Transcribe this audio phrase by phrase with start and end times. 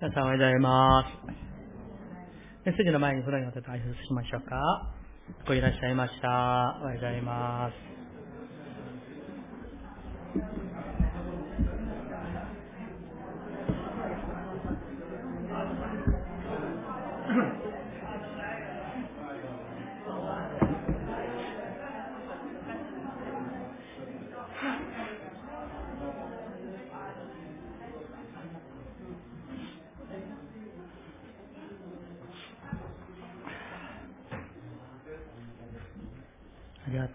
[0.00, 1.06] 皆さんおはようございます。
[2.64, 4.94] メッセージの前にそのように挨拶しましょうか。
[5.40, 6.28] ここいらっしゃいました。
[6.28, 7.98] おはようございます。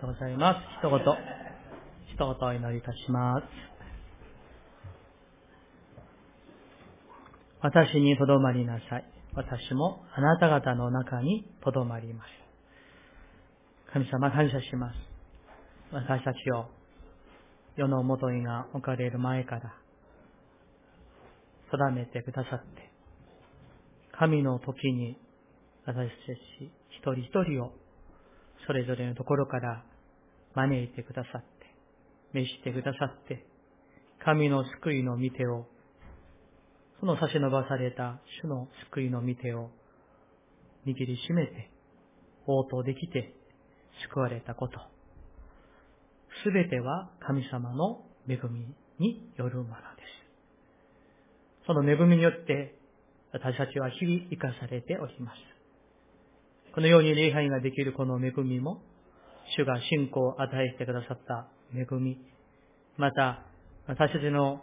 [0.04, 0.73] とうございます。
[0.84, 3.44] 一言、一言お祈りいたします。
[7.62, 9.06] 私にとどまりなさい。
[9.34, 12.28] 私もあなた方の中にとどまります。
[13.94, 14.96] 神様感謝します。
[15.94, 16.66] 私たちを
[17.78, 19.73] 世のもとにが置かれる前から
[21.72, 22.92] 定めてくださって、
[24.20, 25.18] 神の時に
[25.86, 26.09] 私たち
[26.90, 27.72] 一人一人を
[28.68, 29.86] それぞれのところから
[30.56, 31.48] 招いてくださって、
[32.34, 33.46] 召してくださって、
[34.23, 35.66] 神の救いの御手を、
[37.00, 39.70] その差し伸ばされた主の救いの御手を
[40.88, 41.70] 握りしめて、
[42.48, 43.34] 応答できて
[44.09, 44.80] 救われたこと。
[46.44, 49.78] すべては神様の恵みによるもので
[51.64, 51.68] す。
[51.68, 52.76] その恵みによって
[53.31, 55.38] 私たちは日々生かされております。
[56.74, 58.81] このように礼拝ができるこの恵みも
[59.56, 62.18] 主が信仰を与えてくださった恵み、
[62.98, 63.46] また、
[63.88, 64.62] 私たちの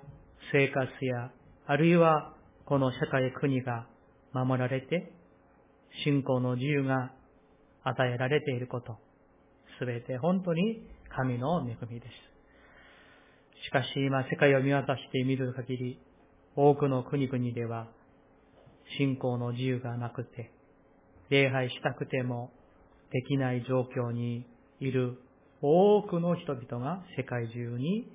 [0.52, 1.30] 生活や、
[1.66, 3.86] あるいはこの社会国が
[4.32, 5.12] 守られて、
[6.04, 7.12] 信仰の自由が
[7.84, 8.96] 与えられていること、
[9.78, 10.82] すべて本当に
[11.14, 12.30] 神の恵みです。
[13.66, 16.00] しかし今世界を見渡してみる限り、
[16.56, 17.88] 多くの国々では
[18.98, 20.50] 信仰の自由がなくて、
[21.28, 22.50] 礼拝したくても
[23.12, 24.46] できない状況に
[24.80, 25.18] いる
[25.62, 28.08] 多くの人々が世界中に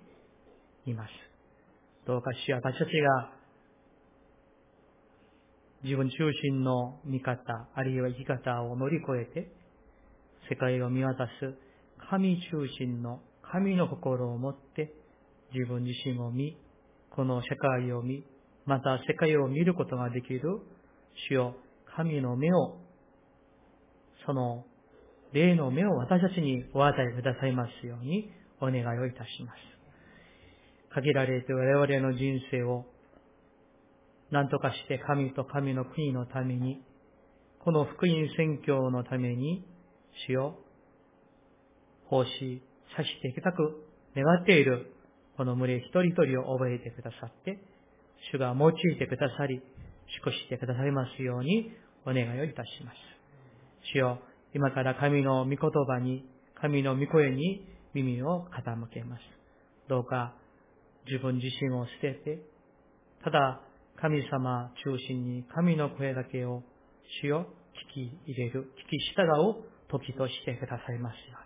[0.85, 1.09] います。
[2.07, 3.31] どうかし私たちが
[5.83, 7.37] 自分中心の見方、
[7.75, 9.51] あるいは生き方を乗り越えて、
[10.49, 11.53] 世界を見渡す
[12.09, 14.91] 神中心の神の心を持って
[15.53, 16.57] 自分自身を見、
[17.11, 18.23] この世界を見、
[18.65, 20.41] また世界を見ることができる
[21.29, 21.55] 主よ
[21.95, 22.77] 神の目を
[24.25, 24.65] その
[25.35, 28.31] 霊の目を私たちにお与えくださいますように
[28.61, 29.57] お願いをいたします。
[30.93, 32.85] 限られて我々の人生を
[34.31, 36.81] 何とかして神と神の国のために、
[37.65, 39.65] この福音宣教のために、
[40.25, 40.55] 主を
[42.07, 42.61] 奉仕
[42.95, 43.83] させていきたく
[44.15, 44.93] 願っている
[45.35, 47.59] この群れ一人一人を覚えてくださって、
[48.31, 49.61] 主が用いてくださり、
[50.17, 51.71] 祝してくださいますように
[52.05, 52.95] お願いをいたします。
[53.91, 54.21] 主よ
[54.55, 56.23] 今から神の御言葉に、
[56.61, 59.21] 神の御声に耳を傾けます。
[59.89, 60.33] どうか
[61.05, 62.39] 自分自身を捨てて、
[63.21, 63.59] ただ
[63.99, 66.63] 神様中心に神の声だけを
[67.21, 67.45] 主を聞
[67.93, 69.23] き入れる、聞き従
[69.59, 71.37] う時としてくださいますよ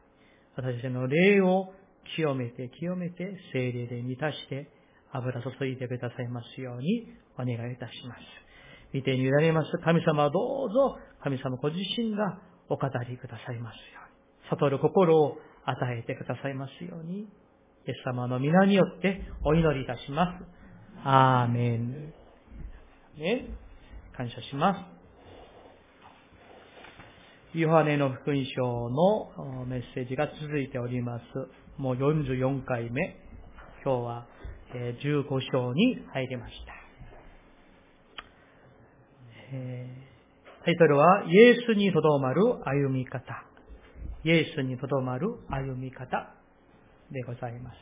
[0.61, 0.69] うに。
[0.69, 1.73] 私たちの霊を
[2.15, 4.69] 清めて清めて精霊で満たして
[5.11, 7.07] 油注いでくださいますように
[7.39, 8.19] お願いいたします。
[8.93, 12.39] 見てに委ねます神様はどうぞ神様ご自身が
[12.69, 17.25] お語りくださいますように、悟る心を与えてくださいますように、イ
[17.87, 20.45] エス様の皆によってお祈りいたします。
[21.03, 22.13] アーメン。
[23.17, 23.47] ね、
[24.15, 24.85] 感謝しま
[27.53, 27.57] す。
[27.57, 31.23] ヨハネの福音書のメッセージが続いております。
[31.77, 33.17] もう44回目。
[33.83, 34.27] 今日は
[34.73, 36.73] 15章に入りました。
[39.51, 40.08] えー
[40.65, 43.45] タイトルは、イエスにとどまる歩み方。
[44.23, 46.35] イエスにとどまる歩み方
[47.11, 47.75] でございます。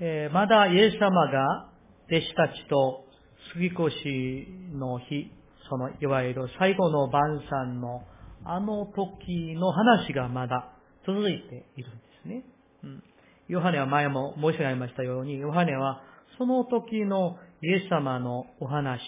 [0.00, 1.70] えー、まだイエス様が
[2.08, 3.04] 弟子たちと
[3.52, 5.30] 杉越の日、
[5.68, 8.02] そのいわゆる最後の晩餐の
[8.44, 10.72] あの時の話がまだ
[11.06, 12.44] 続いているんですね。
[12.82, 13.02] うん、
[13.48, 16.02] ヨハネは前も申し上げましたように、ヨハネは
[16.36, 19.00] その時のイエス様のお話、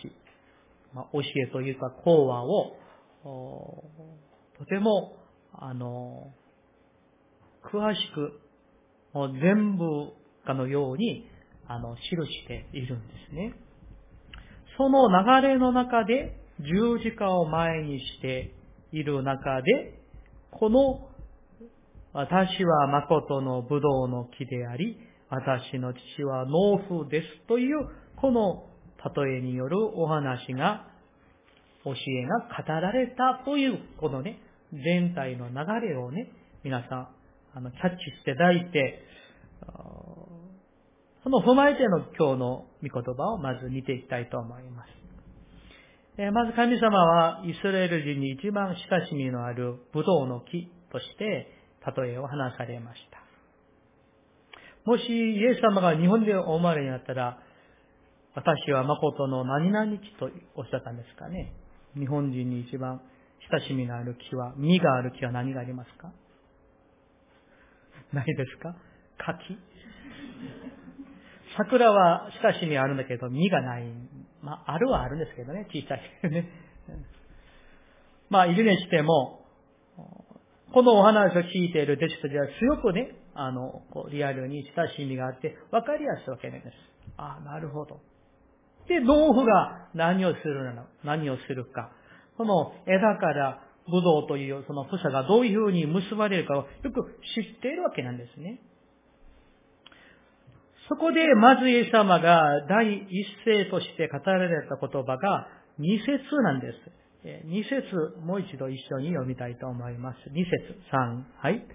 [0.95, 2.77] まあ、教えというか講話を、
[4.59, 5.17] とても、
[5.53, 6.33] あの、
[7.65, 8.41] 詳しく、
[9.13, 10.13] もう全部
[10.47, 11.29] かのように、
[11.67, 13.55] あの、記しているんですね。
[14.79, 18.55] その流れの中で、十字架を前にして
[18.93, 20.01] いる中で、
[20.51, 21.09] この、
[22.13, 24.99] 私は誠の葡萄の木であり、
[25.29, 28.65] 私の父は農夫ですという、この
[29.15, 30.87] 例えによるお話が、
[31.85, 34.41] 教えが語られたという、このね、
[34.73, 35.55] 全体の流
[35.89, 36.31] れをね、
[36.65, 37.09] 皆さん、
[37.55, 39.03] あの、キャッチしていただいて、
[41.23, 44.89] その踏まえての今日の御言葉をまず見ていきたいと思います。
[46.19, 51.53] えまず神様はイスラエル人に一番親しみのあるブドウの木として
[51.97, 53.27] 例えを話されました。
[54.89, 57.39] もしイエス様が日本でお生まれになったら、
[58.37, 61.55] 私は誠の何々木とおっしゃったんですかね。
[61.99, 63.01] 日本人に一番
[63.51, 66.13] 親しみのある木は、実がある木は何がありますか？
[68.13, 68.77] ないですか？
[69.17, 69.59] 柿
[71.57, 73.85] 桜は親しみあるんだけど、実がない。
[74.43, 76.51] まあ、あるはあるんですけどね、小さいけどね。
[78.29, 79.47] まあ、いるにしても、
[80.75, 86.75] このお話を聞いている弟子たちは強くね、あの、こうリアルに親しみがあって、わかりやすいわけなんです。
[87.17, 87.99] ああ、なるほど。
[88.89, 90.85] で、農夫が何をするの？
[91.05, 91.91] 何をするか。
[92.37, 98.61] その枝からブドウというその房がどういうふうに結ばれるかをよく知っているわけなんですね。
[100.89, 105.49] そこで、まずイエス様が第一声として語られた言葉が
[105.79, 106.13] 二節
[106.43, 107.45] なんです。
[107.45, 107.83] 二節、
[108.25, 110.19] もう一度一緒に読みたいと思います。
[110.31, 110.51] 二節、
[110.93, 111.67] 三、はい。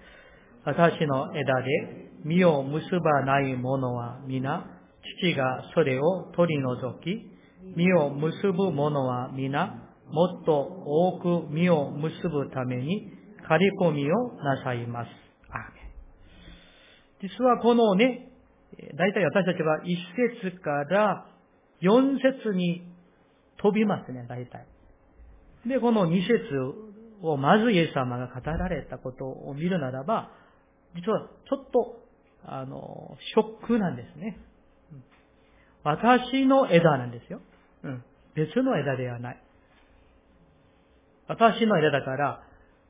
[0.64, 4.64] 私の枝で実を結ばない者は皆、
[5.20, 7.30] 父がそれを取り除き、
[7.76, 13.10] 実を結ぶ者は皆、もっと多く実を結ぶために、
[13.48, 15.22] 刈り込みをなさいます。
[17.22, 18.32] 実はこのね、
[18.96, 19.96] 大体私たちは一
[20.42, 21.26] 節から
[21.80, 22.82] 四節に
[23.58, 24.66] 飛びますね、大体。
[25.66, 26.32] で、この二節
[27.22, 30.30] をまずイエス様が語られたことを見るならば、
[30.96, 32.02] 実はちょっと、
[32.44, 34.40] あの、ショックなんですね。
[35.84, 37.40] 私の枝なんですよ。
[37.84, 38.04] うん。
[38.34, 39.42] 別の枝ではない。
[41.28, 42.42] 私の枝だから、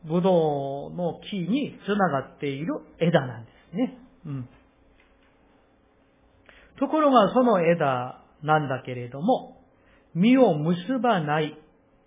[0.04, 3.98] ブドウの木につながっている枝なんですね。
[4.26, 4.48] うん。
[6.78, 9.62] ところがその枝なんだけれども、
[10.14, 11.56] 実を結ばない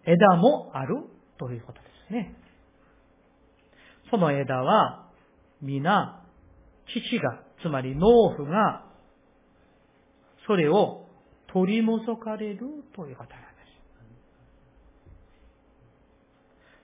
[0.05, 0.95] 枝もある
[1.37, 2.35] ということですね。
[4.11, 5.09] その枝は、
[5.61, 6.21] 皆、
[6.87, 8.84] 父が、つまり農夫が、
[10.47, 11.05] それを
[11.47, 12.59] 取り除かれる
[12.95, 13.55] ということなんです。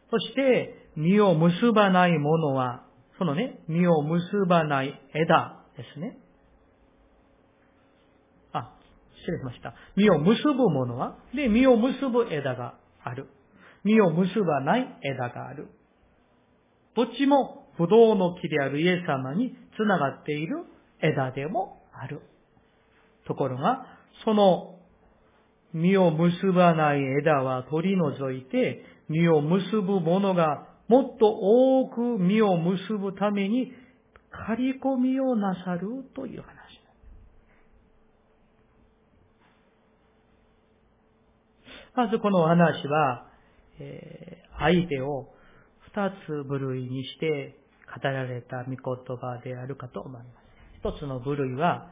[0.09, 2.85] そして、実を結ばないものは、
[3.17, 6.17] そのね、実を結ばない枝ですね。
[8.51, 8.73] あ
[9.19, 9.73] 失礼しました。
[9.95, 13.27] 実を結ぶものは、で、実を結ぶ枝がある。
[13.83, 15.67] 実を結ばない枝がある。
[16.95, 20.65] どっちも、ブドウの木であるイエス様につながっている
[21.01, 22.21] 枝でもある。
[23.27, 23.85] ところが、
[24.25, 24.75] その
[25.73, 33.71] 実を結ばない枝は取り除いて、実を結ぶものがもっと多く実を結ぶために、
[34.31, 36.61] 刈り込みをなさるという話。
[41.95, 43.27] まずこの話は、
[43.79, 45.27] えー、相手を
[45.93, 47.57] 二つ部類にして
[48.01, 50.41] 語られた御言葉であるかと思います。
[50.79, 51.91] 一つの部類は、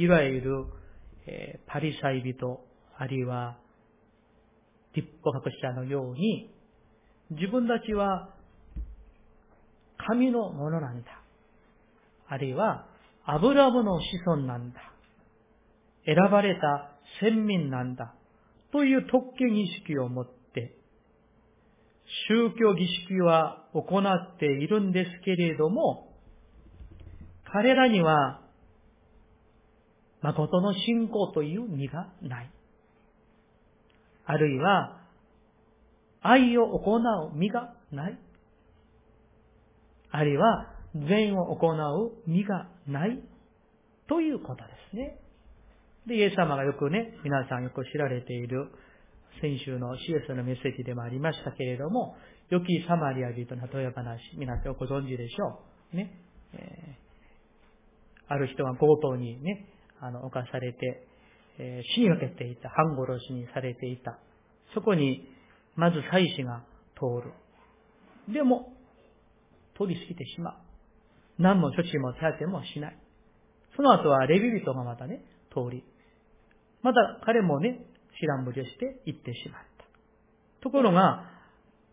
[0.00, 0.64] いわゆる、
[1.26, 2.60] え、パリサイ人、
[2.96, 3.58] あるいは
[4.94, 6.50] 立法学者のように、
[7.32, 8.30] 自分たちは
[9.98, 11.10] 神のものなんだ。
[12.28, 12.86] あるいは、
[13.26, 14.80] アブラムの子孫なんだ。
[16.06, 18.14] 選ばれた先民なんだ。
[18.72, 20.78] という特権意識を持って、
[22.28, 26.08] 宗教儀式は行っているんですけれども、
[27.52, 28.40] 彼らには、
[30.22, 32.50] 誠の信仰という身がない。
[34.24, 35.00] あるいは、
[36.22, 37.00] 愛を行う
[37.34, 38.18] 身がない。
[40.10, 43.22] あるいは、善を行う身がない。
[44.08, 45.18] ということですね。
[46.06, 48.68] で、イエス様がよくね、皆さんよく知られている、
[49.40, 52.16] 先週の CS のメッセージでもありましたけれども、
[52.50, 55.60] 良きサマリア人の例え話、皆さんご存知でしょ
[55.94, 55.96] う。
[55.96, 56.12] ね。
[56.52, 59.66] えー、ある人が強盗にね、
[60.00, 61.06] あの、犯されて、
[61.58, 64.18] えー、死にかけていた、半殺しにされていた。
[64.74, 65.28] そこに、
[65.76, 66.62] まず祭司が
[66.94, 67.26] 通
[68.28, 68.32] る。
[68.32, 68.72] でも、
[69.78, 70.54] 通り過ぎてしまう。
[71.38, 72.98] 何の処置も手当てもしない。
[73.76, 75.84] その後はレビ人がまたね、通り。
[76.82, 77.86] また彼もね、
[78.20, 79.84] 知らんぶりをして行ってしまった。
[80.62, 81.24] ところが、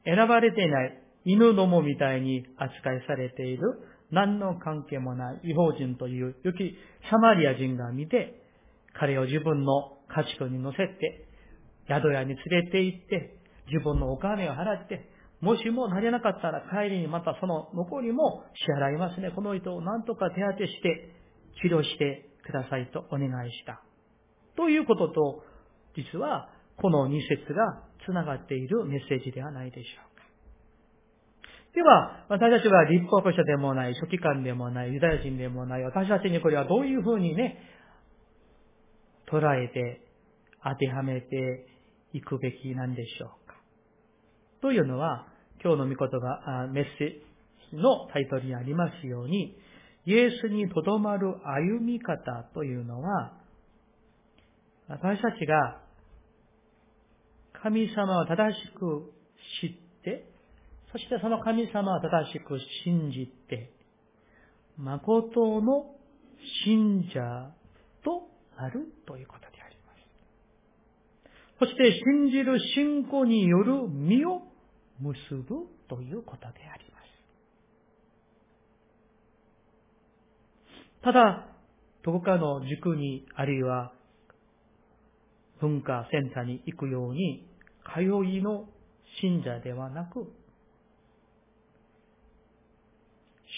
[0.04, 3.80] 選ばれていない犬どもみたいに扱いされている
[4.12, 6.76] 何の関係もない違法人という良き
[7.10, 8.42] サマリア人が見て、
[9.00, 11.28] 彼を自分の家畜に乗せて、
[11.88, 15.10] 宿屋に連れて行って、自分のお金を払って、
[15.42, 19.32] もしもなれなかったら帰りにまたその残りも支払いますね。
[19.36, 21.14] この人を何とか手当てして
[21.62, 23.82] 治療してくださいとお願いした。
[24.56, 25.44] ということと、
[25.96, 30.07] 実はこの2節が繋がっているメッセージではないでしょう。
[31.74, 37.58] では、私たちは立法者でもない、書記官でもない、ユダヤ人でもない、私たちにこれはどういうふうにね、
[39.32, 40.02] 捉えて、
[40.64, 41.68] 当てはめて
[42.14, 43.56] いくべきなんでしょうか。
[44.62, 45.28] というのは、
[45.64, 49.58] 今日の御言葉、メッセージのタイトルにありますように、
[50.06, 53.34] イエスにとどまる歩み方というのは、
[54.88, 55.82] 私たちが
[57.62, 59.12] 神様を正しく
[59.62, 59.87] 知って、
[60.92, 63.72] そしてその神様を正しく信じて、
[64.78, 65.96] 誠の
[66.66, 67.52] 信者
[68.04, 69.92] となるということでありま
[71.60, 71.60] す。
[71.60, 74.44] そして信じる信仰による実を
[75.00, 77.08] 結ぶということであります。
[81.04, 81.48] ただ、
[82.04, 83.92] どこかの塾に、あるいは
[85.60, 87.48] 文化センターに行くように、
[87.94, 88.66] 通いの
[89.22, 90.32] 信者ではなく、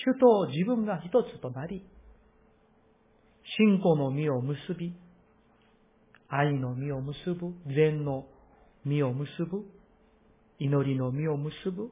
[0.06, 1.86] 主と自分が一つとなり、
[3.58, 4.94] 信仰の実を結び、
[6.29, 8.25] 愛の実を結ぶ、善の
[8.86, 9.65] 実を結ぶ、
[10.60, 11.89] 祈りの実を結ぶ、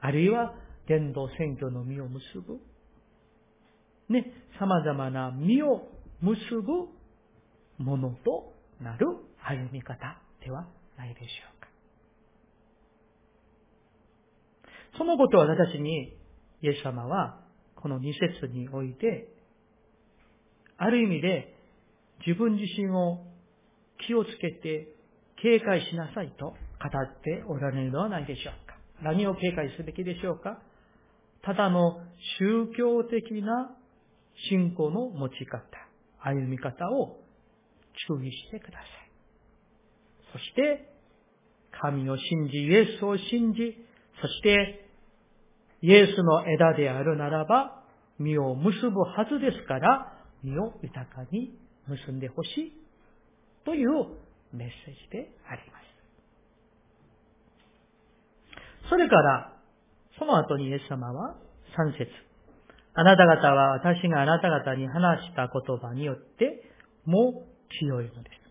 [0.00, 0.54] あるいは
[0.88, 2.60] 伝道選挙の実を結ぶ、
[4.08, 5.88] ね、様々な実を
[6.20, 6.88] 結ぶ
[7.78, 9.06] ものとなる
[9.42, 11.26] 歩み方ではないでしょ
[11.56, 11.68] うか。
[14.98, 16.16] そのことを私に、
[16.64, 17.40] イエス様は、
[17.76, 19.28] この二節において、
[20.78, 21.54] ある意味で
[22.26, 23.20] 自分自身を
[24.06, 24.88] 気をつけて
[25.42, 28.76] 警戒しなさいと語っておられるのではないでしょうか。
[29.02, 30.58] 何を警戒すべきでしょうか
[31.42, 32.00] ただの
[32.38, 33.76] 宗教的な
[34.48, 35.60] 信仰の持ち方、
[36.20, 37.18] 歩み方を
[38.08, 38.88] 注意してください。
[40.32, 40.90] そして、
[41.82, 43.76] 神を信じ、イエスを信じ、
[44.22, 44.83] そして、
[45.84, 47.82] イエスの枝であるならば、
[48.18, 52.72] 実を結ぶはずですから、実を豊かに結んでほしい
[53.66, 53.90] という
[54.54, 55.78] メッセージでありま
[58.56, 58.88] す。
[58.88, 59.52] それから、
[60.18, 61.36] その後にイエス様は
[61.76, 62.10] 3節
[62.94, 66.62] あなた方は私があなた方に話した言葉によって、
[67.04, 68.44] もう清いのです。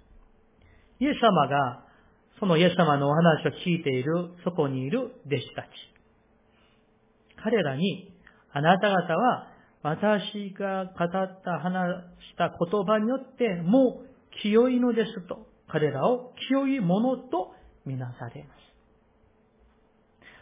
[1.00, 1.84] イエス様が、
[2.40, 5.93] そのイエス様のお話を聞いている、そこにいる弟子たち。
[7.44, 8.14] 彼らに、
[8.54, 9.48] あなた方は
[9.82, 11.92] 私が語った話
[12.32, 17.54] した言葉によって、もう清いのですと、彼らを清いものと
[17.86, 18.64] みなされます。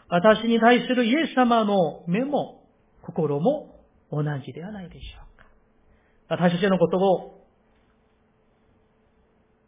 [0.08, 2.62] 私に対するイエス様の目も
[3.02, 3.80] 心も
[4.10, 5.46] 同じではないでしょうか。
[6.28, 7.46] 私たちのことを、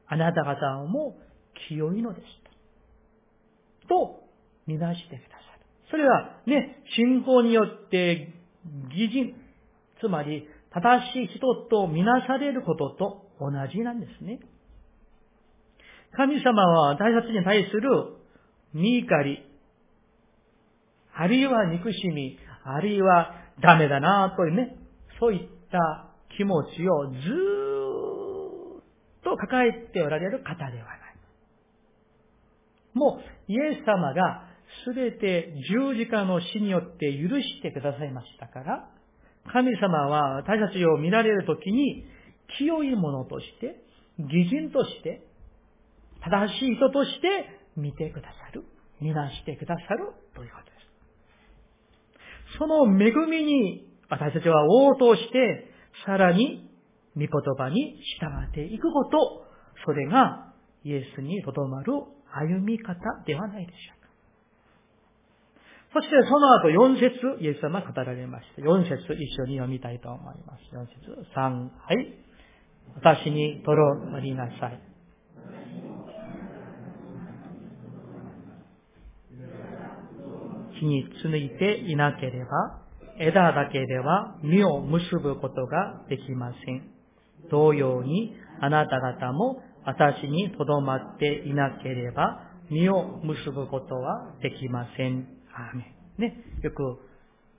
[0.06, 1.16] あなた方も
[1.66, 2.26] 清いのです
[3.88, 3.88] と。
[3.88, 4.20] と、
[4.66, 5.53] みなしてくださる。
[5.94, 8.34] それはね、信仰によって
[8.90, 9.36] 義人、
[10.00, 14.40] つまり正しい人とみなされることと同じなんですね。
[16.16, 18.16] 神様は私たちに対する
[18.72, 19.38] 見怒り、
[21.14, 23.30] あるいは憎しみ、あるいは
[23.62, 24.76] ダメだなというね、
[25.20, 28.82] そういった気持ちをずーっ
[29.22, 30.98] と抱えておられる方ではない。
[32.94, 34.53] もう、イエス様が
[34.84, 38.88] すべて十字架の死によって許してくださいましたから、
[39.52, 42.04] 神様は私たちを見られるときに、
[42.58, 43.82] 清いものとして、
[44.18, 45.26] 義人として、
[46.22, 47.28] 正しい人として
[47.76, 48.64] 見てくださる。
[49.00, 50.70] 見なしてくださるということで
[52.54, 52.58] す。
[52.58, 55.70] その恵みに私たちは応答して、
[56.06, 56.70] さらに
[57.16, 59.46] 御言葉に従っていくこと、
[59.84, 60.52] それが
[60.84, 61.92] イエスにとどまる
[62.32, 62.94] 歩み方
[63.26, 63.93] ではないでしょう。
[65.94, 68.62] そしてその後4節イエス様語られました。
[68.62, 70.74] 4節一緒に読みたいと思います。
[70.74, 72.18] 4節3、はい。
[72.96, 74.80] 私にとろまりなさい。
[80.80, 82.82] 木に続いていなければ、
[83.20, 86.90] 枝だけでは実を結ぶことができません。
[87.52, 95.33] 同様に、あなた方も私にとどまっていなければ、実を結ぶことはできません。
[95.54, 96.22] アーメン。
[96.22, 96.98] ね、よく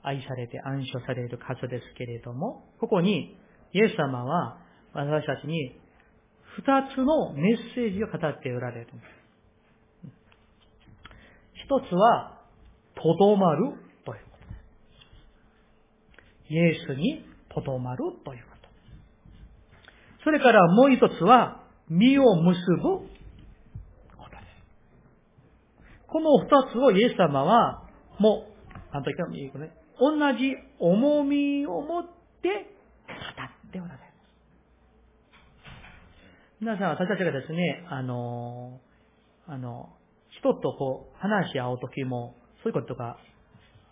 [0.04, 3.38] 愛されて暗唱される数ですけれども、ここに、
[3.74, 4.58] イエス様は
[4.94, 5.78] 私たちに
[6.56, 6.64] 二
[6.96, 8.88] つのメッセージを語っておられる。
[11.54, 12.42] 一つは、
[12.96, 13.64] とどまる
[14.06, 14.38] というこ
[16.48, 16.54] と。
[16.54, 18.70] イエスにとどまるということ。
[20.24, 23.10] それからもう一つは、身を結ぶこ
[24.24, 26.08] とです。
[26.08, 27.85] この二つをイエス様は、
[28.20, 28.48] も
[28.92, 32.04] う、なんと言ってもいいね、同じ重みを持っ
[32.42, 32.50] て
[33.08, 34.00] 語っておられる。
[36.62, 38.80] 皆さん、私たちがですね、あの、
[39.48, 39.90] あの、
[40.40, 43.18] 人とこう、話し合うときも、そういうことが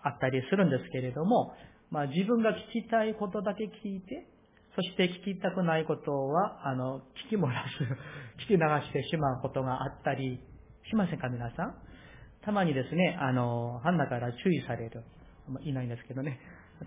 [0.04, 1.54] あったりするんですけれども、
[1.92, 4.28] まあ自分が聞きたいことだけ聞いて、
[4.76, 7.84] そして聞きたくないことは、あの、聞き漏らす、
[8.46, 10.40] 聞き流してしまうことがあったり
[10.90, 11.76] しませんか、皆さん？
[12.46, 15.04] たまにですね、あの、ハンナから注意される。
[15.48, 16.40] まあ、いないんですけどね。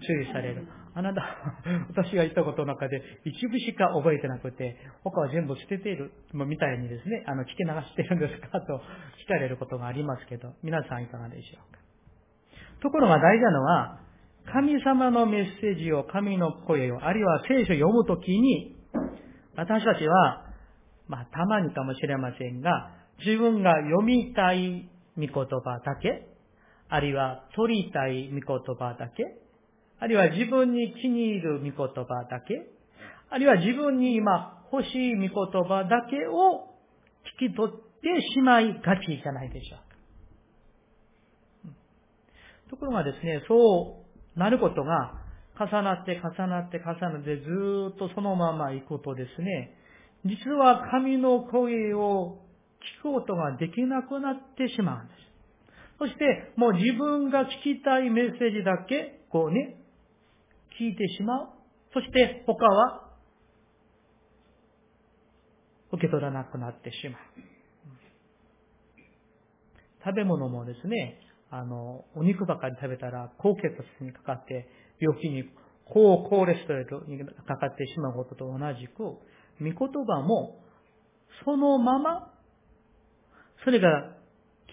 [0.06, 0.66] 注意される。
[0.94, 1.22] あなた、
[1.88, 8.60] 私が言ったことの中で一部しか覚えてなくて、他は全部捨てている、みたいにですね、あの、聞き流してるんですか？
[8.60, 8.80] と
[9.24, 11.80] 聞かれることがありますけど、皆さんいかがでしょうか？
[12.80, 14.00] ところが大事なのは、
[14.52, 18.76] 神様のメッセージを、神の声を、あるいは聖書を読むときに、
[19.56, 20.44] 私たちは、
[21.08, 22.90] まあ、たまにかもしれませんが、
[23.24, 26.26] 自分が読みたい御言葉だけ、
[26.88, 29.24] あるいは取りたい御言葉だけ、
[29.98, 32.66] あるいは自分に気に入る御言葉だけ、
[33.30, 35.30] あるいは自分に今欲しい御言
[35.64, 36.74] 葉だけを
[37.40, 37.82] 聞き取って
[38.34, 39.86] しまいがちじゃないでしょうか。
[42.70, 44.04] ところがですね、そ
[44.36, 45.14] うなることが
[45.58, 49.72] 重なって重なって重なってずっとそのまま行くとですね、
[50.24, 52.42] 実は神の声を
[53.00, 55.26] 聞くことができなくなってしまうんです。
[55.98, 59.76] そして、もう自分が聞きたいメッセージだけ、こうね、
[60.78, 61.48] 聞いてしまう。
[61.94, 63.10] そして他は
[65.92, 67.20] 受け取らなくなってしまう。
[70.04, 71.18] 食べ物もですね、
[71.50, 74.68] あの、お肉ばかり食べたら高血圧にかかって
[75.00, 75.44] 病気に
[75.86, 79.18] 高コレステロールにかかってしまうことと同じく、御
[79.60, 80.60] 言葉も
[81.44, 82.32] そのまま、
[83.66, 83.88] それが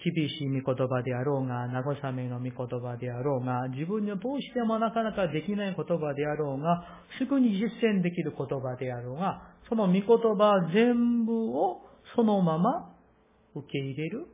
[0.04, 11.82] 厳しい御言葉であろうが、慰めの御言葉であろうが、自分にどうしてもなかなかできない言葉であろうが、すぐに実践できる言葉であろうが、その御言葉全部を
[12.14, 12.94] そのまま
[13.56, 14.28] 受け入れる。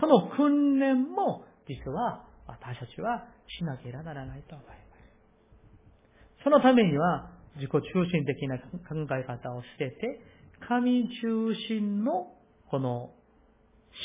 [0.00, 3.26] その訓練も実は私たちは
[3.58, 6.44] しなければならないと思います。
[6.44, 10.20] そのためには自己中心的な考え方を捨てて、
[10.66, 12.32] 神中心の
[12.70, 13.10] この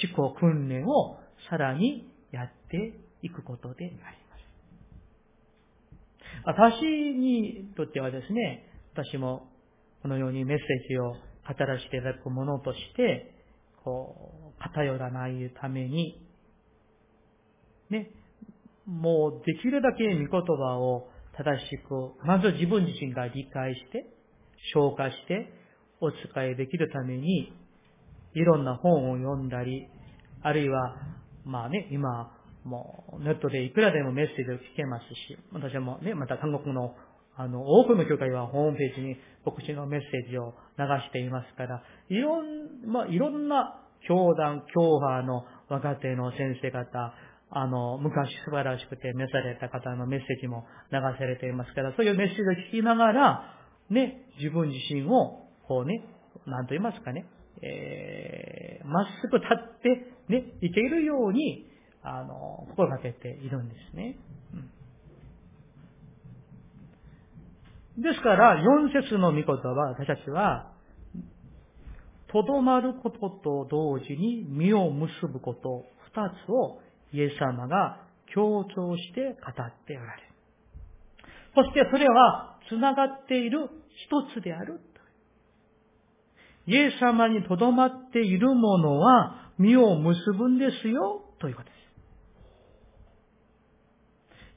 [0.03, 1.17] 思考訓練を
[1.49, 4.15] さらにやっていくことであります。
[6.45, 9.49] 私にとってはですね、私も
[10.01, 11.19] このようにメッセージを語
[11.65, 13.33] らせていただくものとして、
[13.83, 16.21] こう、偏らないために、
[17.89, 18.11] ね、
[18.85, 24.05] もうできるだけ御言葉を正しく、まず自分自身が理解して、
[24.73, 25.53] 消化して、
[26.01, 27.53] お使いできるために、
[28.35, 29.87] いろんな本を読んだり、
[30.43, 30.95] あるいは、
[31.45, 32.31] まあね、今、
[32.63, 36.93] もうネットでいくらでもメッセージを聞けますし、私もね、また韓国の
[37.37, 47.13] あの、多くの教会はホームページに牧師のメッセージを流していますから、いろん、まあ、いろんな教団、教派の若手の先生方、
[47.51, 52.45] あの、昔素晴らしくて召された方のメッセージも流されていますから、そういうメッセージを
[52.79, 53.43] 聞きながら、
[53.89, 56.05] ね、自分自身を、こうね、
[56.45, 57.25] なんと言いますかね、
[57.61, 61.67] えー、まっすぐ立って、ね、いけるように、
[62.03, 64.17] あの、心がけているんですね。
[67.97, 69.55] うん、ですから、四節の御言葉、
[69.97, 70.71] 私たちは、
[72.27, 76.81] とどまることと同時に身を結ぶこと、二つを
[77.13, 78.01] イエス様が
[78.33, 80.27] 強調して語っておられる。
[81.55, 83.69] そしてそれは繋がっている
[84.09, 84.81] 一つである。
[86.67, 91.85] イエス様にとどまっているものは身を結ぶんですよ、ということです。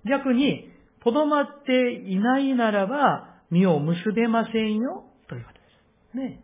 [0.08, 0.70] 逆に、
[1.04, 5.60] とどまっていないならば、身を結べませんよ、ということで
[6.12, 6.16] す。
[6.16, 6.40] ね。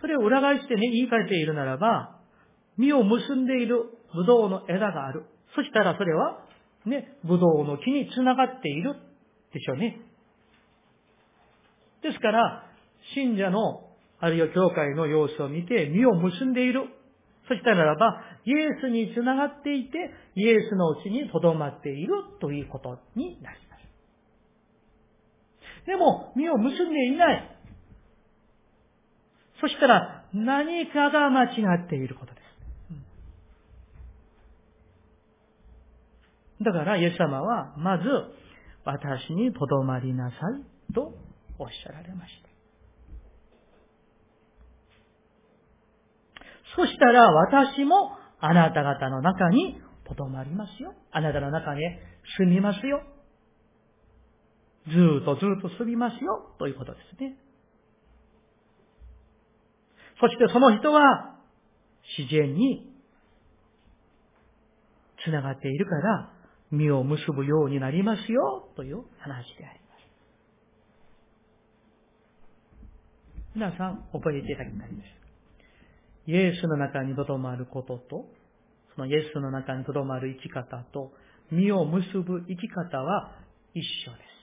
[0.00, 2.20] それを裏返してね、言い換えているならば、
[2.76, 5.24] 身を結んでいるブドウの枝がある。
[5.54, 6.44] そしたらそれは、
[6.84, 8.94] ね、ブドウの木につながっている
[9.52, 10.00] でしょうね。
[12.02, 12.64] ですから、
[13.14, 13.85] 信者の
[14.18, 16.88] あるいは教会の様子を見て身を結んでいる。
[17.48, 23.82] そしたならば、イエスにつながっていて、イエスのうちに留まっているということになります。
[25.86, 27.56] でも、身を結んでいない。
[29.60, 32.46] そしたら何かが間違っていることです。
[36.64, 38.04] だからイエス様はまず
[38.84, 40.36] 私にとどまりなさ
[40.90, 41.12] いと
[41.58, 42.45] おっしゃられました。
[46.76, 50.94] そしたら私もあなた方の中にとどまりますよ。
[51.10, 51.80] あなたの中に
[52.38, 53.02] 住みますよ。
[54.86, 56.54] ずっとずっと住みますよ。
[56.58, 57.36] ということですね。
[60.20, 61.36] そしてその人は
[62.18, 62.92] 自然に
[65.24, 66.30] 繋がっているから
[66.70, 68.68] 実を結ぶようになりますよ。
[68.76, 70.02] という話であります。
[73.54, 75.15] 皆さん覚えていただきたいです。
[76.26, 78.26] イエスの中にとどまることと、
[78.94, 81.12] そのイエスの中にとどまる生き方と、
[81.50, 83.32] 実を結ぶ生き方は
[83.74, 84.36] 一緒です。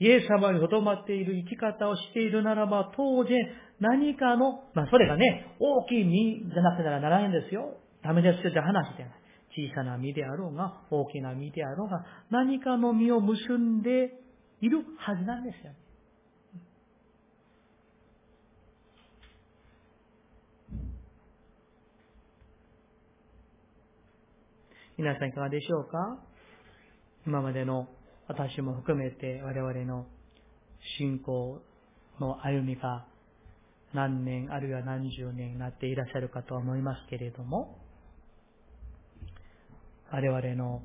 [0.00, 3.36] イエス様にとどまっている生き方をしているならば、当然
[3.80, 7.76] 何かの、まあそれがね、大きい実じゃなくてならならないんですよ。
[8.02, 9.20] ダメですよじゃ話じゃない。
[9.50, 14.14] 小さな実であろうが、大きな実であろうが、何かの実を結んで
[14.60, 15.72] いるはずなんですよ。
[25.00, 26.18] 皆さんいかがでしょうか？
[27.26, 27.88] 今までの
[28.28, 30.04] 私も含めて我々の
[30.98, 31.62] 信仰
[32.20, 33.06] の歩みが
[33.94, 37.78] 何年あるいは何十年になっていらっしゃるかとは思いますけれども、
[40.12, 40.82] 我々の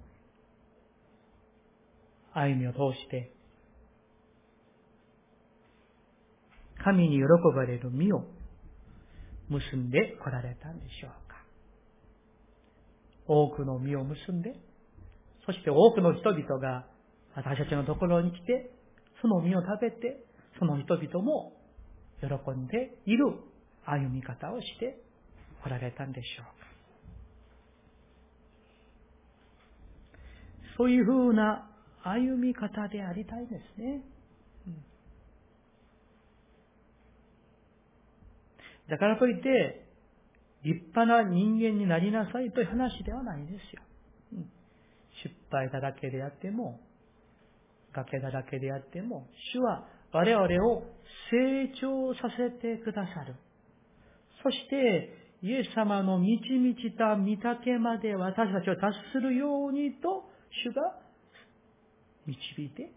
[2.32, 3.34] 歩みを通して、
[6.86, 7.24] 神に喜
[7.54, 8.24] ばれる実を
[9.50, 11.25] 結んで来られたんでしょう。
[13.28, 14.56] 多くの実を結んで、
[15.46, 16.86] そして多くの人々が
[17.36, 18.72] 私たちのところに来て、
[19.22, 20.24] その実を食べて、
[20.60, 21.54] その人々も
[22.22, 23.26] 喜んでいる
[23.86, 25.02] 歩み方をして
[25.64, 26.66] 来られたんでしょうか。
[30.78, 31.70] そういうふうな
[32.04, 34.02] 歩み方でありたいですね。
[38.90, 39.85] だからといって、
[40.66, 43.84] 立派な人間になりなさいという話ではないですよ。
[45.22, 46.82] 失敗だらけであっても、
[47.94, 50.84] 崖だらけであっても、主は我々を
[51.30, 53.36] 成長させてくださる。
[54.44, 60.26] そして、イエス様の満ち満ちた御丈まで私たちを達するようにと
[60.66, 60.98] 主が
[62.26, 62.92] 導いて、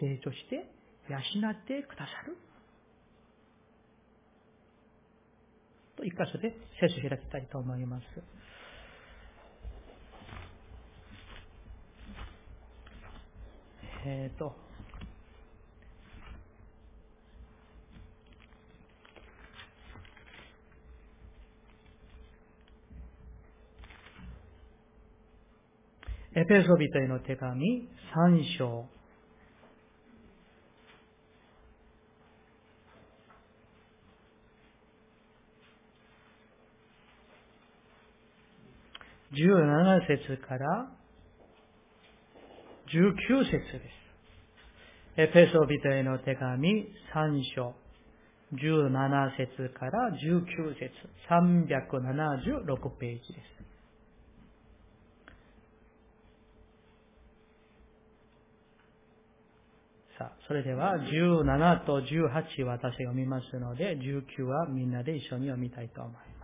[0.00, 0.70] 成長して、
[1.08, 2.36] 養ってくださる。
[5.98, 8.04] と一箇所で聖書を開きたいと思います。
[14.06, 14.54] えっ、ー、と、
[26.36, 28.86] エペソビトへの手紙3章
[39.32, 40.90] 17節から
[42.92, 43.60] 19節で
[45.16, 45.20] す。
[45.20, 47.74] エペソビトへの手紙3章
[48.54, 50.90] 17節から19節
[51.28, 53.58] 376ページです。
[60.18, 66.37] さあ、それでは17と18私が読みますので、19はみんなで一緒に読みたいと思います。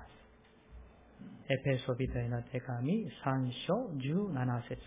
[1.48, 4.80] エペソビトへの手紙3章17節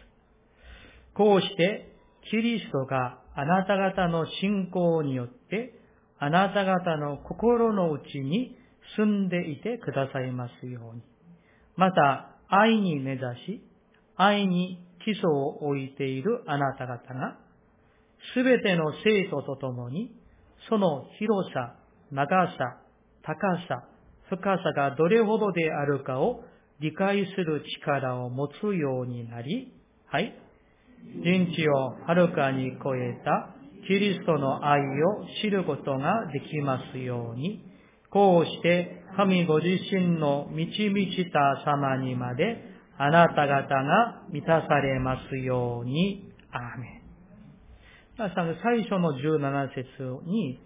[1.14, 1.94] こうして、
[2.30, 5.74] キリストがあなた方の信仰によって、
[6.20, 8.56] あなた方の心の内に
[8.96, 11.02] 住んでいてくださいますように。
[11.76, 13.64] また、愛に目指し、
[14.16, 17.38] 愛に基礎を置いているあなた方が、
[18.34, 20.12] すべての生徒とともに、
[20.70, 21.76] その広さ、
[22.12, 22.78] 長さ、
[23.24, 23.36] 高
[23.68, 23.88] さ、
[24.30, 26.44] 深さがどれほどであるかを
[26.80, 29.74] 理解する力を持つようになり、
[30.08, 30.34] はい。
[31.24, 31.74] 人知を
[32.06, 33.56] はるかに超えた
[33.88, 37.64] キリストの愛を知ることができますように、
[38.10, 42.64] こうして神ご自身の満ち満ちた様にまで
[42.98, 46.34] あなた方が満たされますように。
[46.52, 46.98] アーメン。
[48.18, 50.60] 最初の17節に、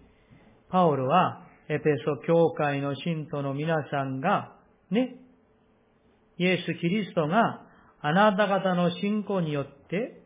[0.70, 4.56] パオルは、エペソ教会の信徒の皆さんが、
[4.90, 5.16] ね、
[6.38, 7.62] イエス・キリストが
[8.02, 10.22] あなた方の信仰によって、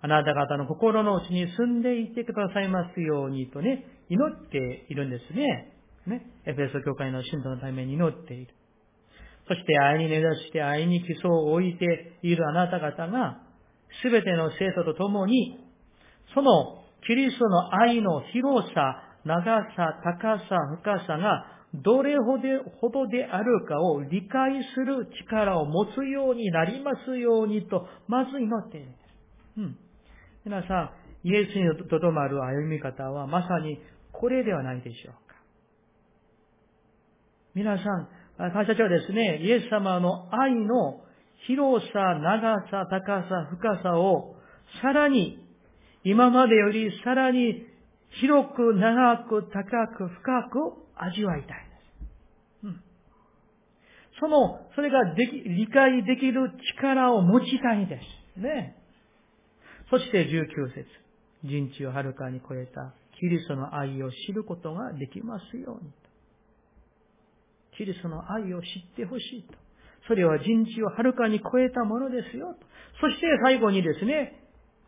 [0.00, 5.72] あなた方の心の内に住んでいてくださいますようにとね、祈っているんですね。
[6.06, 6.26] ね。
[6.46, 8.54] エフェソ教会の信徒のために祈っている。
[9.48, 13.40] そして愛に根ざして愛に基礎を置いているあなた方が、
[14.02, 15.58] すべての生徒と共に、
[16.34, 19.42] そのキリストの愛の広さ、長
[19.76, 28.86] さ、高さ、深さがどれほどであるかを理解する力を持つようになりますようにと、まず祈っている。
[29.58, 29.76] うん。
[30.44, 30.92] 皆さ
[31.24, 33.80] ん、イエスにとどまる歩み方はまさに
[34.12, 35.34] これではないでしょうか。
[37.54, 38.08] 皆さん、
[38.38, 41.00] 私たちはですね、イエス様の愛の
[41.48, 44.36] 広さ、長さ、高さ、深さを
[44.80, 45.42] さらに、
[46.04, 47.66] 今までよりさらに
[48.20, 51.64] 広く、長く、高く、深く味わいたいで
[52.02, 52.64] す。
[52.64, 52.82] うん。
[54.20, 58.00] その、それができ、理解できる力を持ちたいで
[58.36, 58.40] す。
[58.40, 58.76] ね。
[59.90, 60.86] そして19節。
[61.44, 65.90] 人知をはるかに超えたキリストの愛を知ることができますように。
[67.76, 69.54] キリストの愛を知ってほしいと。
[70.08, 72.66] それは人知をはるかに超えたものですよと。
[73.00, 74.40] そして最後にですね、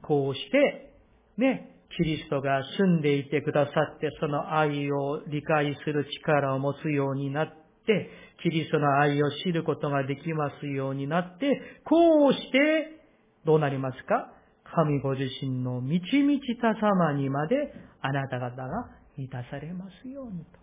[0.02, 0.92] こうして、
[1.36, 7.48] ね、キリストが住んでいてくださって、その愛を理解する力を持つようになっ
[7.86, 8.10] て、
[8.42, 13.00] キリストの愛を知ることができますようになって、こうして、
[13.44, 14.32] どうなりますか？
[14.64, 17.72] 神ご自身の満ち満ちた様にまで
[18.02, 20.58] あなた方が満たされますようにと。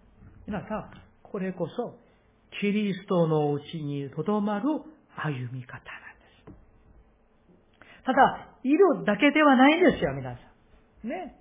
[0.46, 0.92] 皆さん、
[1.24, 1.98] これこそ、
[2.62, 4.66] キリストのうちにとどまる
[5.16, 6.54] 歩み方なんです。
[8.06, 10.55] ただ、いるだけではないんですよ、皆さん。
[11.06, 11.36] ね。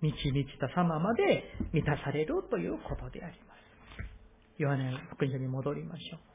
[0.00, 3.62] 満ち満ちた様まで満たされるということであります。
[4.58, 6.32] ヨハネ福音書に戻りましょう。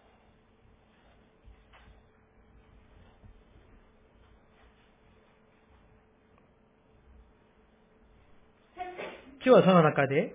[9.45, 10.33] 今日はその中で、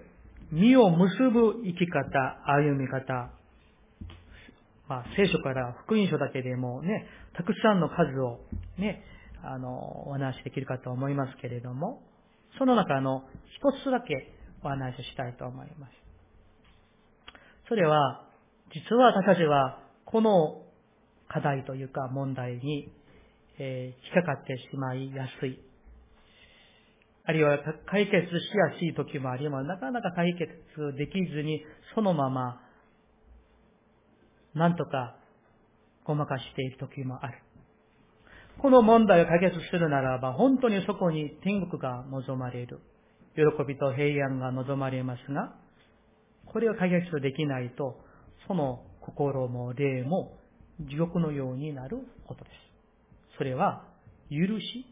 [0.53, 3.31] 身を結ぶ生き方、歩み方、
[4.89, 8.41] まあ、聖書から福音書だけでもね、たくさんの数を
[8.79, 9.03] ね、
[9.43, 12.03] あの、お話しできるかと思いますけれども、
[12.59, 13.25] その中の
[13.57, 15.93] 一つだけお話ししたいと思います。
[17.69, 18.27] それは、
[18.73, 20.63] 実は私たちは、この
[21.29, 22.93] 課題というか問題に、
[23.59, 25.59] えー、引っかかってしまいやすい
[27.25, 28.33] あるいは解決し
[28.73, 29.67] やすい時もあります。
[29.67, 32.61] なかなか解決できずに、そのまま、
[34.55, 35.17] なんとか
[36.05, 37.39] ごまかしている時もある。
[38.59, 42.81] この問題を解決するならば、本当にそこに天国が望まれる。
[43.35, 45.55] 喜びと平安が望まれますが、
[46.47, 47.97] これを解決できないと、
[48.47, 50.37] その心も霊も
[50.81, 52.57] 地獄のようになることです。
[53.39, 53.85] それは、
[54.31, 54.87] 許し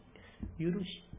[0.59, 0.73] です。
[0.73, 1.11] 許し。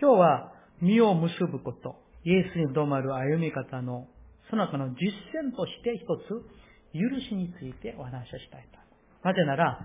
[0.00, 4.08] 今日は身を結ぶこと、イエスに止まる歩み方の、
[4.50, 6.28] その中の実践として一つ、
[6.92, 8.81] 許しについてお話をしたいと。
[9.22, 9.78] なぜなら、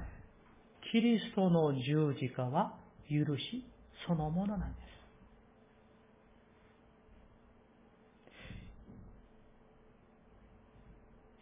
[0.92, 2.74] キリストの十字架は
[3.10, 3.64] 許し
[4.08, 4.88] そのものなんです。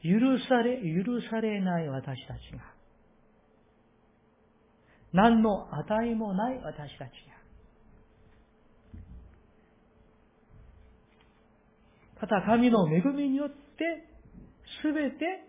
[0.04, 2.60] 許され、許されない私たちが、
[5.14, 7.36] 何の値もない私たちが、
[12.22, 13.56] また神の恵みによって、
[14.82, 15.44] すべて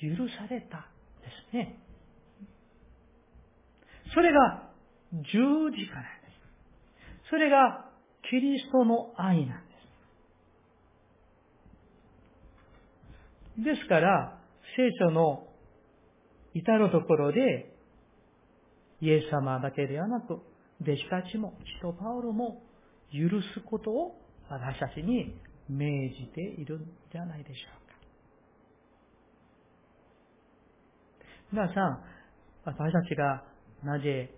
[0.00, 0.88] 許された
[1.22, 1.83] ですね。
[4.14, 4.70] それが
[5.12, 5.78] 十字架なんで
[7.26, 7.30] す。
[7.30, 7.90] それが
[8.30, 9.74] キリストの愛なんで
[13.58, 13.64] す。
[13.64, 14.38] ですから、
[14.76, 15.46] 聖書の
[16.54, 17.72] 至るところで、
[19.00, 20.34] イエス様だけではなく、
[20.80, 22.62] 弟子たちも、使徒パウロも
[23.12, 25.36] 許すことを私たちに
[25.68, 27.94] 命じているんじゃないでしょうか。
[31.52, 32.02] 皆さん、
[32.64, 33.44] 私たちが
[33.84, 34.30] なぜ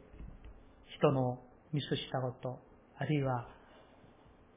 [0.99, 1.39] 人の
[1.73, 2.59] ミスしたこと、
[2.99, 3.47] あるいは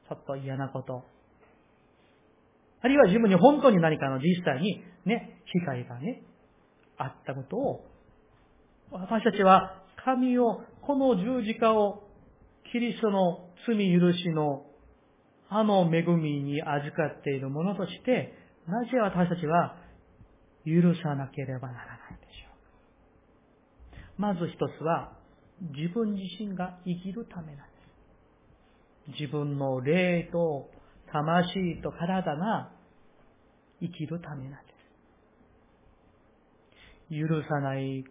[0.08, 1.04] ちょっと嫌なこと、
[2.82, 6.22] あるいは自分に本当に何かの実際にね、被害がね、
[6.96, 7.84] あったことを、
[8.90, 12.02] 私たちは神を、この十字架を、
[12.72, 14.64] キリストの罪許しの
[15.48, 18.32] あの恵みに預かっているものとして、
[18.68, 19.74] なぜ私たちは
[20.64, 21.99] 許さなければならない。
[24.20, 25.14] まず一つは、
[25.74, 27.72] 自分自身が生きるためなんで
[29.16, 29.20] す。
[29.22, 30.68] 自分の霊と
[31.10, 32.70] 魂と体が
[33.80, 34.72] 生きるためなんで
[37.08, 37.28] す。
[37.28, 38.04] 許さない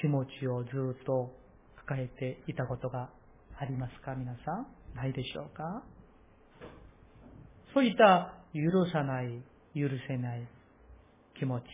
[0.00, 1.34] 気持ちをずっと
[1.74, 3.10] 抱えていたことが
[3.58, 4.14] ありますか？
[4.14, 5.82] 皆さんないでしょうか？
[7.74, 9.42] そういった許さない、
[9.74, 10.48] 許せない
[11.36, 11.64] 気持ち。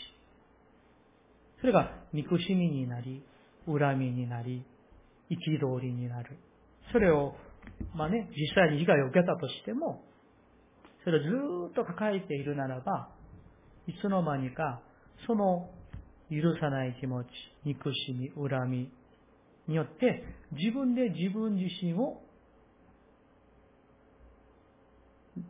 [1.61, 3.23] それが憎しみになり、
[3.69, 4.65] 恨みになり、
[5.31, 6.39] 憤りになる。
[6.93, 7.35] それを、
[7.95, 10.03] まあね、実際に被害を受けたとしても、
[11.05, 13.11] それをずっと抱えているならば、
[13.87, 14.81] いつの間にか、
[15.27, 15.71] その
[16.31, 17.29] 許さない気持ち、
[17.65, 18.91] 憎しみ、恨み
[19.67, 22.23] によって、自分で自分自身を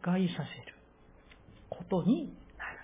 [0.02, 0.76] 害させる
[1.70, 2.26] ことに
[2.58, 2.78] なる。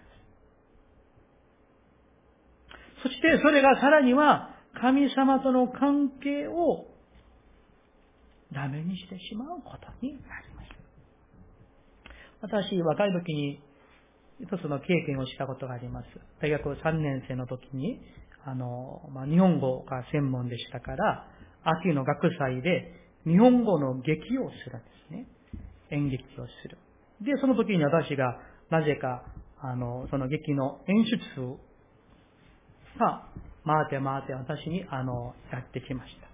[3.03, 4.54] そしてそれがさらには
[4.85, 6.85] 神様との関係を
[8.53, 10.68] ダメにしてしまうことになります。
[12.42, 13.62] 私、若い時に
[14.42, 16.07] 一つの経験をしたことがあります。
[16.42, 17.99] 大学3年生の時に、
[18.44, 21.29] あの、まあ、日本語が専門でしたから、
[21.64, 22.92] 秋の学祭で
[23.25, 25.27] 日本語の劇をするんですね。
[25.92, 26.77] 演劇をする。
[27.23, 28.37] で、その時に私が、
[28.68, 29.25] なぜか、
[29.62, 31.59] あの、その劇の演出
[32.99, 33.31] が、
[33.66, 36.29] 回って回って私に、あの、やってきました。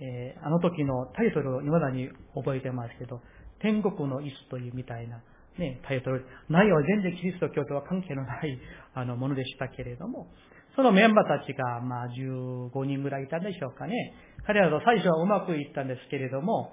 [0.00, 3.20] えー、あの時のタイトルを未だに覚えてますけど、
[3.60, 5.20] 天国の椅子というみたいな、
[5.58, 6.24] ね、タイトル。
[6.48, 8.58] 内容は全然キリスト教とは関係のない、
[8.94, 10.28] あの、ものでしたけれども、
[10.76, 14.14] そのメンバーたちが、まあ、15人ぐらいいたんでしょうかね。
[14.46, 16.72] 彼らと最初はうまくいったんですけれども、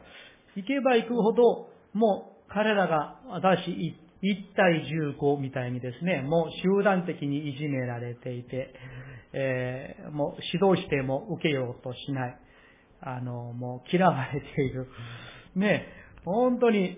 [0.56, 3.72] 行けば行くほど、もう彼らが私
[4.22, 4.84] 1対
[5.18, 8.74] 15みたいにですね、もう集団的にいじめられていて、
[9.38, 12.38] えー、もう指導しても受けようとしない。
[13.02, 14.88] あの、もう嫌われている。
[15.56, 15.86] ね、
[16.24, 16.98] 本当に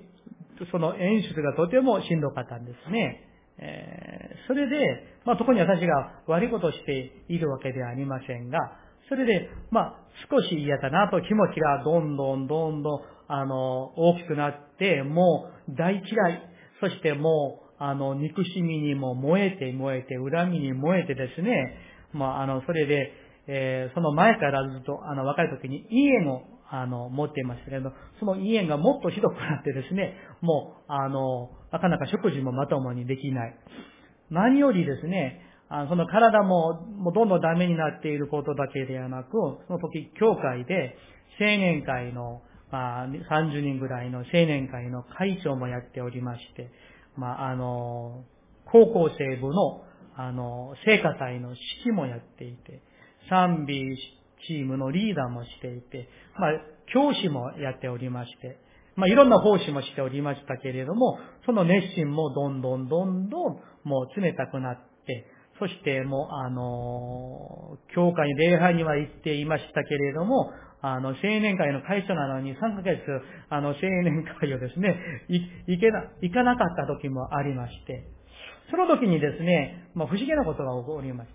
[0.71, 3.23] その演出がとてもしんどかったんですね。
[3.59, 8.59] えー、それで、まあ、特に私が悪いことをしているわけではありませんが、
[9.09, 9.95] それで、まあ、
[10.29, 16.41] 少し嫌だなと気持ちがどんどんどんどん、あの、大きくなって、もう大嫌い、
[16.81, 21.77] そしてもう、あの、憎しみにも燃えて燃えて、恨みに燃えてですね、
[22.17, 23.11] まあ、あの、それで、
[23.47, 33.55] えー、その前からずっと、あの、若い時に家も、あの、持っていましたけれど、その家がもっとひどくなってですね、もう、あの、なかなか食事もまともにできない。
[34.29, 39.31] 何よりですね、あのその体ももうどんどんダメになっていることだけではなく、
[39.67, 40.95] その時、教会で
[41.39, 46.69] 青年会の、まあ、30人ぐらいの青年会の会長もやっておりまして、
[47.15, 48.23] まあ、あの、
[48.65, 49.83] 高校生部の、
[50.17, 52.81] あの、聖歌隊の指揮もやっていて、
[53.29, 53.95] 賛美
[54.47, 56.51] チームのリーダーもしていて、まあ、
[56.93, 58.57] 教師もやっておりまして、
[58.95, 65.27] まあ、いろんな奉仕もしておりましたけれども、その熱心もどんどんどんどんもう冷たくなって、
[65.59, 70.51] そしてもう、あの、教会に礼拝には行っていましたけれども、
[70.81, 73.01] あの、青年会の会長なのに3ヶ月、
[73.49, 74.95] あの、青年会をですね、
[75.67, 78.16] 行けな、行かなかった時もありまして、
[78.69, 81.29] その時にですね、まあ、不思議なことが起こりまし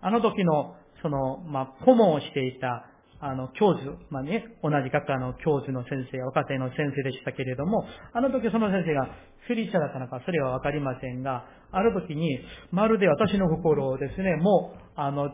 [0.00, 0.08] た。
[0.08, 2.86] あの時の、その、まあ、顧問をしていた、
[3.20, 9.08] あの、教授、まあね、同じ学科の教授の先生、若手の先生でしたけれども、あの時その先生が
[9.46, 12.40] クリスチャだったのか、それはわかりませんが、ある時に、
[12.72, 15.30] まるで私の心をですね、もう、あの、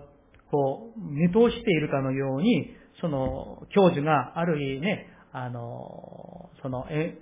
[0.51, 7.19] こう、見通しているかのように、その、教授がある日ね、あの、その、え、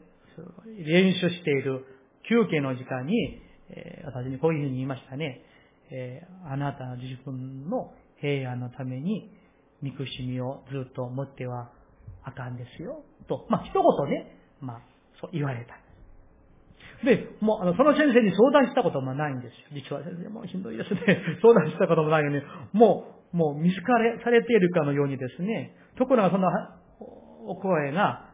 [0.85, 1.85] 練習している
[2.29, 5.42] 休憩の時間に、え、私にこういうふうに言いましたね。
[5.90, 9.31] え、あなたの自分の平安のために、
[9.83, 11.70] 憎しみをずっと持っては
[12.24, 13.02] あかんですよ。
[13.29, 14.81] と、まあ、一言ね、まあ、
[15.20, 15.76] そう言われた。
[17.05, 19.81] で、もう、あの、その先生に相談したこともないんですよ。
[19.83, 21.00] 実は先生、もうしんどいですね。
[21.42, 26.48] 相談したこともないのに、もう、もう見つかれ、されているかのようにですね、ところがその
[27.46, 28.31] お声が、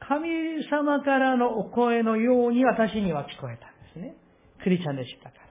[0.00, 0.28] 神
[0.70, 4.16] 様からのお声のように私には聞こえたんですね。
[4.66, 5.46] クリチャンでしたから。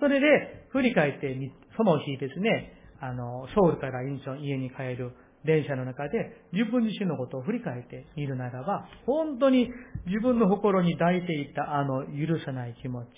[0.00, 5.12] それで、振り返ってみ、その日ですね、あの、ソウルからインチョン家に帰る
[5.44, 9.70] 電車の中で自分自身のことを振り返ってみるならば、本当に
[10.06, 13.08] 自分の心に抱いていたあの許さない気持ち、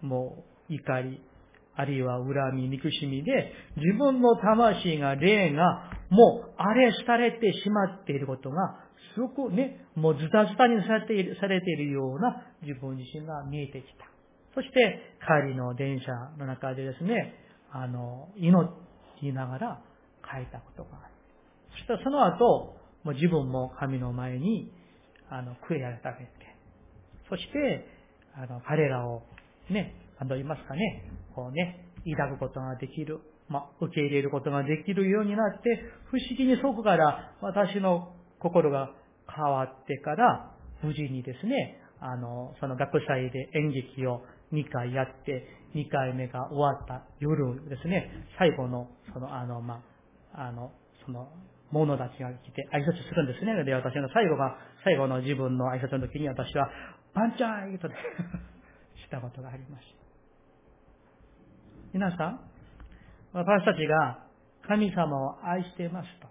[0.00, 1.20] もう怒り、
[1.78, 8.80] あるいは恨み、憎しみで、自分の魂が、霊が、もう荒れされてしまっていることが、
[9.14, 14.06] すごくね、もうズタズタにされている、されているような自分自身が見えてきた。
[14.56, 17.34] そして、帰りの電車の中でですね、
[17.70, 18.50] あの、祈
[19.22, 19.80] りながら
[20.34, 21.14] 書いたことがある。
[21.74, 22.74] そしたらその後、
[23.04, 24.72] もう自分も神の前に、
[25.30, 26.56] あの、悔い改めて、
[27.28, 27.86] そして、
[28.34, 29.22] あの、彼らを、
[29.70, 38.90] ね、何と言いますかね、こうね、抱くことができる、ま、受け入れることができるようになって、不思議にそこから私の心が
[39.26, 40.52] 触ってから
[40.82, 49.82] 無事にですね、あの、その学祭で演劇を2回やって、2回目が終わった夜ですね、最後の、その、あの、ま
[50.32, 50.72] あ、の、
[51.04, 51.28] その、
[51.70, 53.62] 者たちが来て挨拶するんですね。
[53.64, 56.70] で、私の最後が、最後の自分の挨拶の時に私は、
[57.14, 57.94] バンチャーイとね
[59.04, 59.97] したことがありました。
[61.92, 62.40] 皆さん、
[63.32, 64.24] 私たちが
[64.66, 66.28] 神様を愛していますと、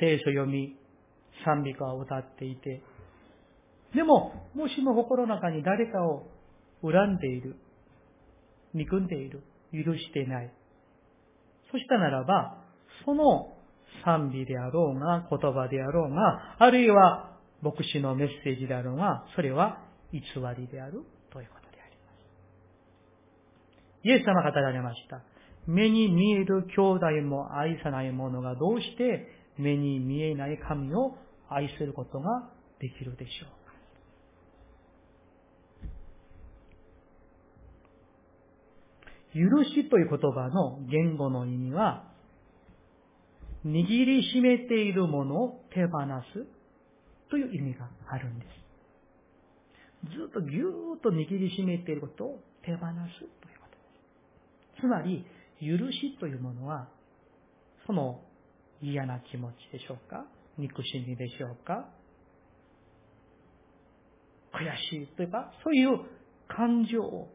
[0.00, 0.76] 聖書読み、
[1.44, 2.82] 賛美歌を歌っていて、
[3.94, 6.26] でも、もしも心の中に誰かを
[6.82, 7.56] 恨んでいる、
[8.74, 10.52] 憎んでいる、許していない。
[11.70, 12.58] そしたならば、
[13.04, 13.52] その
[14.04, 19.78] 賛美であろうが、言葉であろうが、あるいは牧師のメッセージであろうが、それは
[20.12, 20.20] 偽
[20.56, 22.18] りであるということであります。
[24.04, 25.22] イエス様が語られました。
[25.66, 29.28] 目に見える兄弟も愛さない者がどうして
[29.58, 31.16] 目に見えない神を
[31.48, 32.50] 愛することが
[32.80, 33.62] できるでしょうか
[39.34, 42.04] 許しという言葉の言語の意味は、
[43.64, 43.70] 握
[44.04, 46.00] りしめているものを手放
[46.34, 46.46] す
[47.30, 48.62] という意味があるんです。
[50.10, 53.51] ずっとぎゅーっと握りしめていることを手放すということです。
[54.82, 55.24] つまり、
[55.60, 56.88] 許しというものは、
[57.86, 58.20] その
[58.82, 60.26] 嫌な気持ちでしょうか？
[60.58, 61.88] 憎しみでしょうか？
[64.52, 66.00] 悔しいというか、そういう
[66.48, 67.28] 感情を、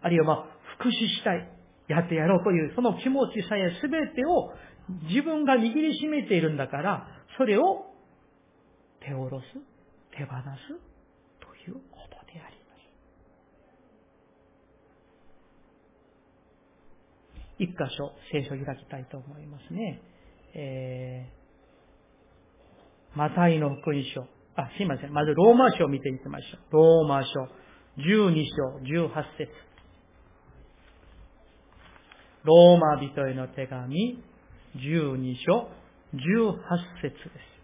[0.00, 0.46] あるいはまあ、
[0.78, 1.48] 復讐したい、
[1.88, 4.52] やってやろうという、その気持ちさえ全てを
[5.08, 7.92] 自分が握りしめているんだから、それを
[9.00, 9.44] 手を下ろす、
[10.16, 10.30] 手放
[10.66, 10.80] す
[11.40, 12.74] ということでありま
[17.36, 17.45] す。
[17.58, 20.00] 一箇所、聖書を開きたいと思いますね。
[20.54, 24.26] えー、マタイの福音書。
[24.56, 25.12] あ、すいません。
[25.12, 26.72] まずローマ書を見ていきましょう。
[26.72, 27.48] ローマ書、
[27.98, 29.52] 12章、18節
[32.44, 34.22] ローマ人への手紙、
[34.76, 35.68] 12章、
[36.14, 36.56] 18
[37.02, 37.55] 節です。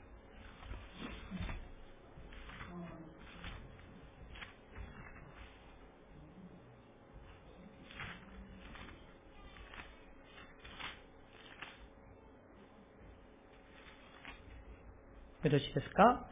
[15.43, 16.28] よろしいですか、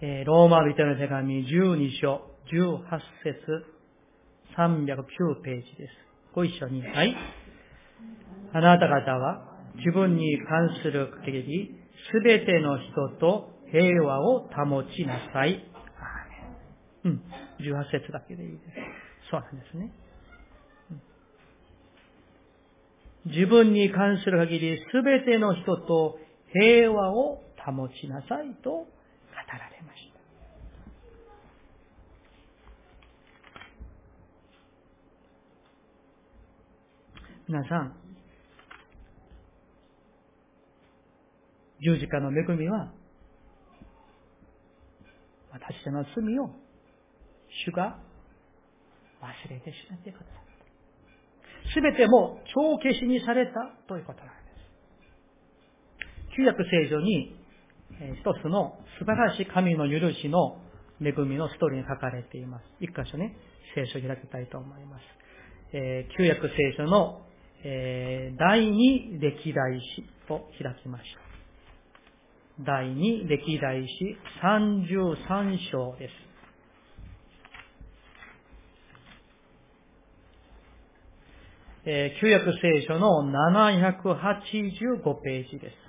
[0.00, 2.80] えー、ローマ人の手紙12章18
[3.22, 3.64] 節
[4.58, 5.94] 309ページです。
[6.34, 6.82] ご一緒に。
[6.82, 7.16] はい。
[8.52, 9.44] あなた方は
[9.76, 11.70] 自分に関する限り、
[12.10, 15.62] すべての人と平和を保ちなさい。
[17.04, 17.22] うん。
[17.60, 18.62] 18節だけでいいです。
[19.30, 19.92] そうなんですね。
[23.26, 26.18] 自分に関する限り、すべての人と
[26.52, 30.18] 平和を保ちなさいと語られました。
[37.48, 37.94] 皆さん、
[41.80, 42.92] 十字架の恵みは、
[45.50, 46.50] 私たちの罪を
[47.64, 47.98] 主が
[49.22, 50.34] 忘れてしまってくださっ
[51.68, 51.72] た。
[51.72, 53.52] すべても帳消しにされた
[53.88, 54.32] ということなんで
[56.28, 56.36] す。
[56.36, 57.37] 旧約聖書に
[58.00, 60.58] 一つの素晴らしい神の許しの
[61.00, 62.64] 恵みのストーリーに書かれています。
[62.80, 63.36] 一箇所ね、
[63.74, 65.02] 聖書を開きたいと思います。
[65.72, 67.22] えー、旧約聖書の、
[67.64, 72.64] えー、第二歴代史と開きました。
[72.64, 76.12] 第2歴代史33章です。
[81.84, 85.87] えー、旧約聖書の785ページです。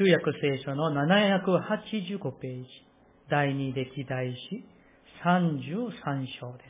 [0.00, 2.68] 旧約聖書の785ページ、
[3.28, 4.64] 第2歴代史
[5.22, 6.64] 33章で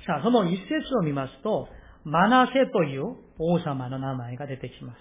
[0.00, 0.06] す。
[0.06, 1.68] さあ、その一節を見ますと、
[2.04, 4.96] マナセという王様の名前が出てきます。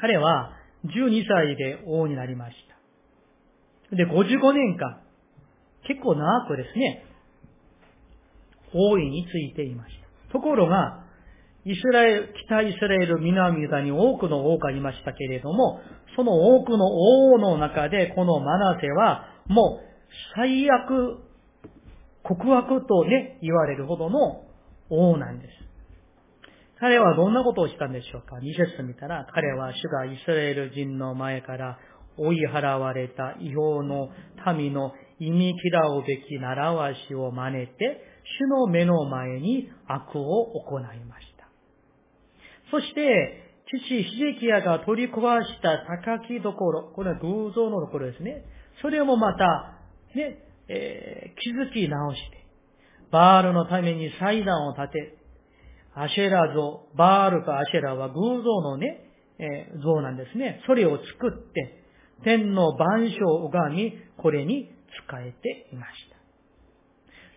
[0.00, 0.52] 彼は
[0.84, 2.54] 12歳で王になりまし
[3.90, 3.96] た。
[3.96, 5.00] で、55年間、
[5.88, 7.04] 結構長くですね、
[8.72, 9.94] 王位についていまし
[10.28, 10.32] た。
[10.34, 11.01] ところが、
[11.64, 15.80] イスラエル、北イスラエル南ユダに多くの王がいましたけれども、
[16.16, 19.92] その多くの王の中で、このマナセは、もう
[20.34, 21.18] 最悪、
[22.24, 24.44] 告白とね、言われるほどの
[24.90, 25.50] 王なんです。
[26.80, 31.78] 彼はどんなことをしたんでしょうか ?2 節見たら、彼は主がイスラエル人の前から
[32.16, 34.08] 追い払われた違法の
[34.56, 37.72] 民の忌み嫌うべき習わしを真似て、
[38.40, 41.31] 主の目の前に悪を行いました。
[42.72, 48.44] そして、父、ヒゼキヤが取り壊した高きところ、これは偶像のところですね。
[48.80, 49.78] それもまた、
[50.16, 52.46] ね、えー、気づき直して、
[53.10, 55.18] バールのために祭壇を建て、
[55.94, 59.04] アシェラ像、バールとアシェラは偶像のね、
[59.38, 60.62] えー、像なんですね。
[60.66, 61.84] それを作って、
[62.24, 64.70] 天の万象を拝み、これに
[65.06, 66.16] 使えていました。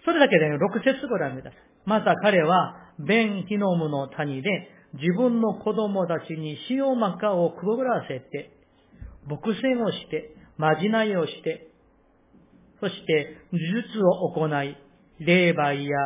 [0.05, 1.59] それだけで、ね、6節ご覧ください。
[1.85, 8.51] また彼は、ベン・ヒノムの谷で、自分の子供たちに塩マカをくぐらせて、
[9.27, 11.67] 牧戦をして、まじないをして、
[12.79, 14.77] そして呪術を行い、
[15.19, 15.97] 霊媒や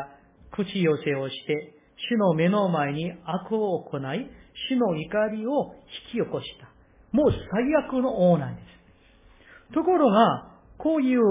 [0.52, 1.74] 口寄せをして、
[2.12, 4.30] 主の目の前に悪を行い、
[4.70, 5.76] 主の怒りを
[6.14, 6.70] 引き起こした。
[7.12, 9.74] もう最悪の王なんです。
[9.74, 11.22] ところが、こういう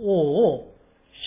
[0.00, 0.74] 王を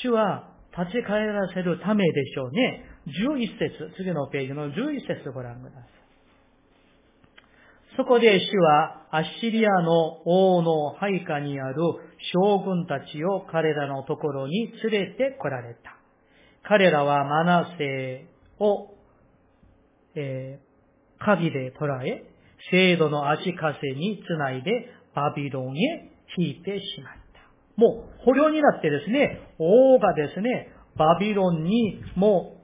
[0.01, 2.86] 主は立ち返らせるためでしょうね。
[3.07, 5.97] 11節、次のページの11節ご覧ください。
[7.95, 11.75] そこで主はアッシリアの王の配下にある
[12.33, 15.97] 将軍たちを彼らのところに連れて来られた。
[16.63, 18.27] 彼らはマナセ
[18.59, 18.89] を、
[20.15, 22.23] えー、鍵で捕らえ、
[22.71, 27.27] 制度の足かせにつないでバビロンへ引いてしまった。
[27.77, 32.56] もう捕虜になってですね、王がですね、バビロンにもう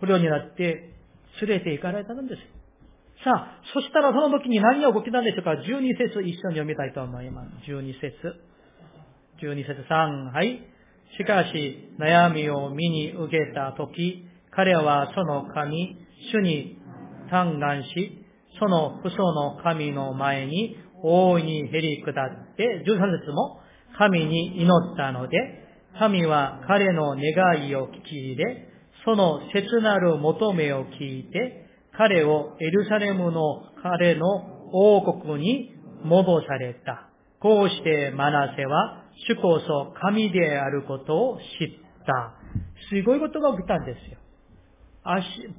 [0.00, 0.94] 捕虜になって
[1.42, 2.40] 連れて行かれたんです。
[3.24, 7.70] さあ、そしたらその時に何が起きたんでしょうか ?12 節一緒に読みたいと思います。
[7.70, 8.16] 12節
[9.42, 10.60] 12節3、はい。
[11.18, 15.98] しかし、悩みを見に受けた時、彼はその神、
[16.32, 16.78] 主に
[17.30, 18.24] 嘆願し、
[18.58, 23.60] その父祖の神の前に大いに減り下って、13節も
[23.98, 25.36] 神に祈ったので、
[25.98, 28.69] 神は彼の願いを聞き入れ、
[29.04, 34.26] その切なる求めを聞いて、彼をエルサレムの彼の
[34.72, 35.72] 王国に
[36.04, 37.08] 戻された。
[37.40, 41.68] こうしてマナセは主こそ神であることを知っ
[42.06, 42.34] た。
[42.90, 44.18] すごいことが起きたんですよ。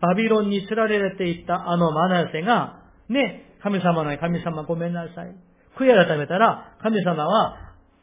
[0.02, 5.36] バビロンに釣られていたあのマナセが、ね、神様の神様ごめんなさい。
[5.78, 7.58] 悔い改めたら、神様は、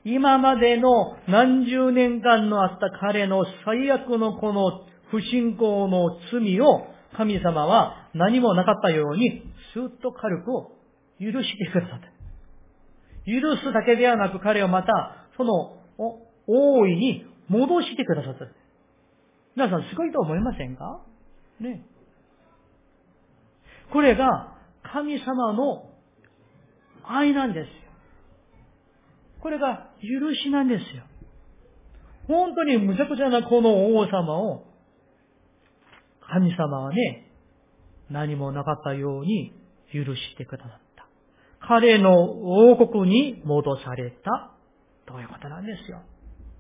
[0.05, 6.87] 今までの何十年間のあった彼の最悪のこの不信仰の罪を
[7.17, 9.43] 神様は何もなかったように、
[9.75, 10.45] スーッと軽く
[11.21, 12.07] 許してくださった。
[13.27, 15.77] 許すだけではなく彼をまた、その、
[16.47, 18.47] 大いに戻してくださった。
[19.57, 21.01] 皆さんすごいと思いませんか？
[21.61, 21.83] ね。
[23.93, 25.91] これが神様の
[27.05, 27.71] 愛なんですよ。
[29.41, 31.03] これが許しなんですよ。
[32.29, 34.68] 本当に無茶苦茶なこの王様を
[36.31, 37.31] 神様はね、
[38.11, 39.53] 何もなかったように
[39.93, 41.09] 許してくださった。
[41.67, 44.53] 彼の王国に戻された
[45.07, 46.03] ということなんですよ。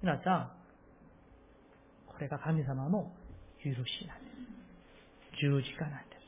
[0.03, 0.51] 皆さん、
[2.07, 3.13] これが神様の
[3.63, 4.31] 許しなんで
[5.37, 5.41] す。
[5.41, 6.19] 十字架なんです。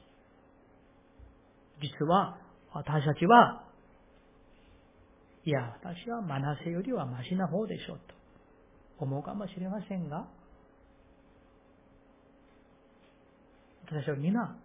[1.83, 2.39] 実は、
[2.73, 3.65] 私たちは、
[5.45, 8.15] いや、私はマナセよりはマシな方でしょうと
[9.05, 10.29] 思うかもしれませんが、
[13.93, 14.57] 私は皆、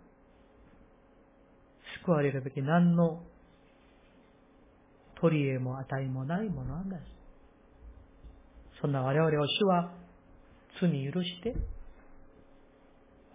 [2.06, 3.24] 救われるべき何の
[5.20, 7.02] 取り柄も値もないものなんです。
[8.82, 9.92] そんな我々を主は
[10.80, 11.56] 罪許して、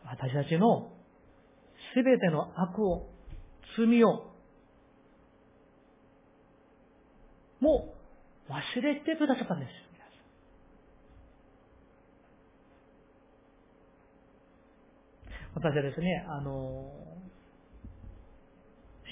[0.04, 0.92] 私たちの
[1.92, 3.08] すべての悪を、
[3.76, 4.30] 罪を、
[7.58, 7.94] も
[8.48, 9.89] う忘れてくださったんです。
[15.54, 16.92] 私はですね、あの、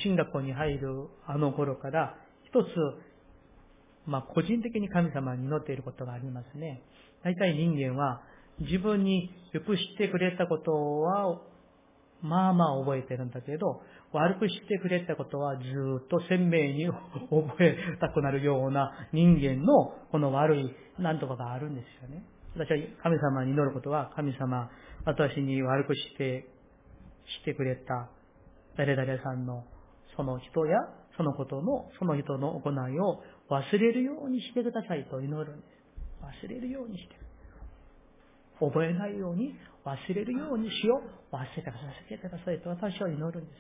[0.03, 2.68] 進学校に入るあの頃から、一つ、
[4.07, 6.82] まあ、個人的に神様に祈っていることがありますね。
[7.24, 8.22] 大体人間は
[8.61, 11.41] 自分によくしてくれたことは、
[12.22, 13.82] まあまあ覚えてるんだけど、
[14.12, 15.62] 悪くしてくれたことはず
[16.05, 16.89] っと鮮明に
[17.30, 22.24] 覚えたくなるような人間のこの悪いなんとかがあるんですよね。
[22.55, 24.70] 私は神様に祈ることは、神様、
[25.09, 26.45] 私に悪くして、
[27.41, 28.11] してくれた
[28.77, 29.65] 誰々さんの
[30.15, 30.77] その人や
[31.17, 36.45] そのことの、その人の行いを忘れるようにしてくださいと祈るんです。
[36.45, 37.17] 忘れるようにして。
[38.61, 39.55] 覚えないように、
[39.85, 41.01] 忘れるようにしよ
[41.33, 41.35] う。
[41.35, 41.79] 忘れてくださ
[42.15, 43.59] いくださいと私は祈るんです。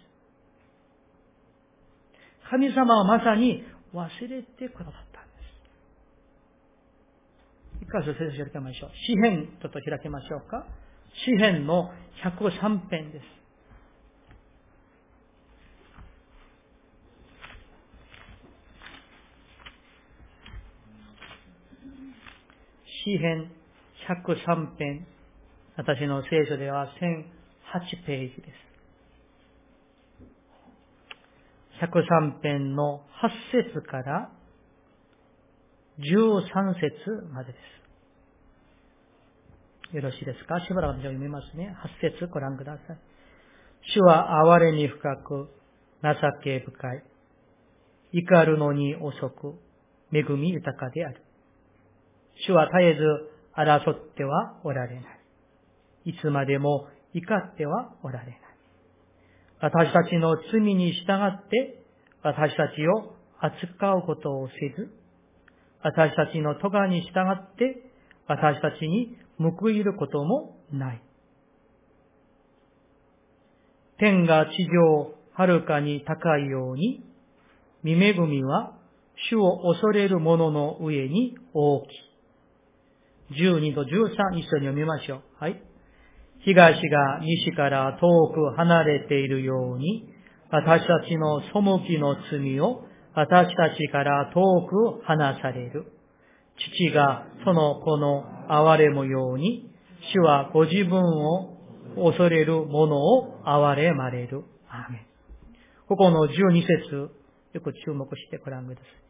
[2.50, 5.40] 神様はまさに忘れてくださったんで
[7.80, 7.84] す。
[7.84, 8.90] 一箇所聖書開きましょう。
[9.06, 10.66] 詩編ちょっと開きましょうか。
[11.24, 11.90] 詩編の
[12.24, 13.24] 103編です。
[23.04, 23.50] 詩編
[24.08, 25.06] 103編。
[25.76, 28.48] 私の聖書では1008ページで
[31.80, 31.84] す。
[31.84, 33.02] 103編の
[33.52, 34.30] 8節から
[36.00, 37.77] 13節までです。
[39.92, 40.60] よろしいですか？
[40.66, 41.74] しばらく読みますね。
[42.02, 42.98] 8節ご覧ください。
[43.94, 45.48] 主は哀れに深く、
[46.02, 46.10] 情
[46.44, 47.02] け深い。
[48.12, 49.54] 怒るのに遅く、
[50.12, 51.22] 恵み豊かである。
[52.46, 53.00] 主は絶えず
[53.56, 55.04] 争ってはおられない。
[56.04, 58.38] いつまでも怒ってはおられない。
[59.60, 61.82] 私たちの罪に従って
[62.22, 64.90] 私たちを扱うことをせず、
[65.82, 67.90] 私たちの咎に従って
[68.26, 71.02] 私たちに報いることもない。
[73.98, 77.04] 天が地上はるかに高いように、
[77.82, 78.74] 見恵みは
[79.30, 82.08] 主を恐れる者の上に大きい。
[83.30, 85.22] 12と13一緒に読みましょう。
[85.38, 85.62] はい。
[86.44, 90.08] 東が西から遠く離れているように、
[90.50, 92.84] 私たちの背きの罪を
[93.14, 95.92] 私たちから遠く離される。
[96.56, 99.70] 父がその子の憐れむように、
[100.12, 101.58] 主はご自分を
[101.96, 104.44] 恐れる者を憐れまれる。
[104.68, 105.08] アーメン
[105.88, 107.10] ここの12節、
[107.54, 109.08] よく注目してご覧ください。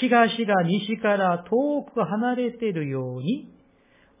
[0.00, 3.54] 東が西から遠く離れているように、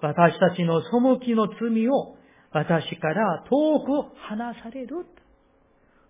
[0.00, 2.16] 私たちの背きの罪を
[2.50, 5.06] 私から遠く離される。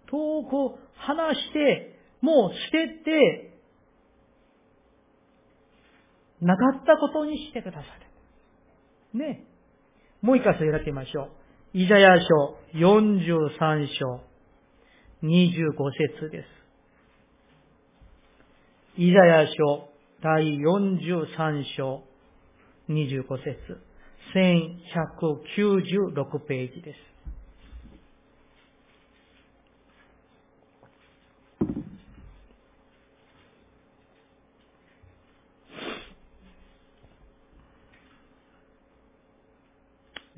[0.07, 3.59] 遠く離して、もう捨てて、
[6.41, 8.08] なかったことにしてくださる。
[9.15, 9.45] ね。
[10.21, 11.31] もう一箇所開きましょう。
[11.75, 12.27] イザヤ書
[12.75, 14.21] 43章
[15.23, 15.73] 25
[16.19, 16.49] 節です。
[19.01, 19.53] イザヤ書
[20.23, 22.03] 第43章
[22.89, 23.81] 25節
[24.35, 27.18] 1196ページです。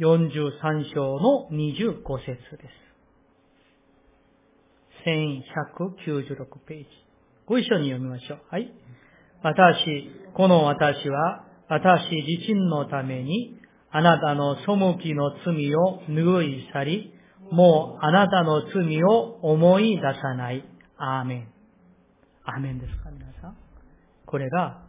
[0.01, 2.81] 43章の25節です。
[5.07, 6.87] 1196ページ。
[7.47, 8.39] ご一緒に読みましょう。
[8.51, 8.73] はい。
[9.43, 14.63] 私、この私は、私自身のために、あなたの背
[15.03, 17.13] きの罪を拭い去り、
[17.51, 20.65] もうあなたの罪を思い出さない。
[20.97, 21.49] アーメン。
[22.45, 23.57] アーメンですか、皆さん。
[24.25, 24.83] これが、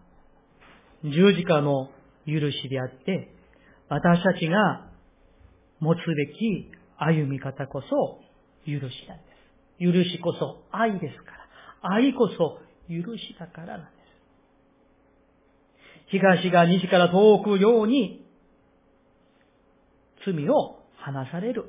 [1.03, 1.89] 十字架の
[2.25, 3.33] 許しであって、
[3.89, 4.90] 私たちが
[5.81, 8.21] 持つべき歩み方こそ
[8.65, 9.23] 許しなんで
[9.79, 9.93] す。
[9.93, 11.31] 許しこそ愛ですか
[11.83, 11.95] ら。
[11.95, 13.91] 愛こそ許しだからなんです。
[16.11, 18.25] 東が西から遠くように
[20.25, 21.65] 罪を話される。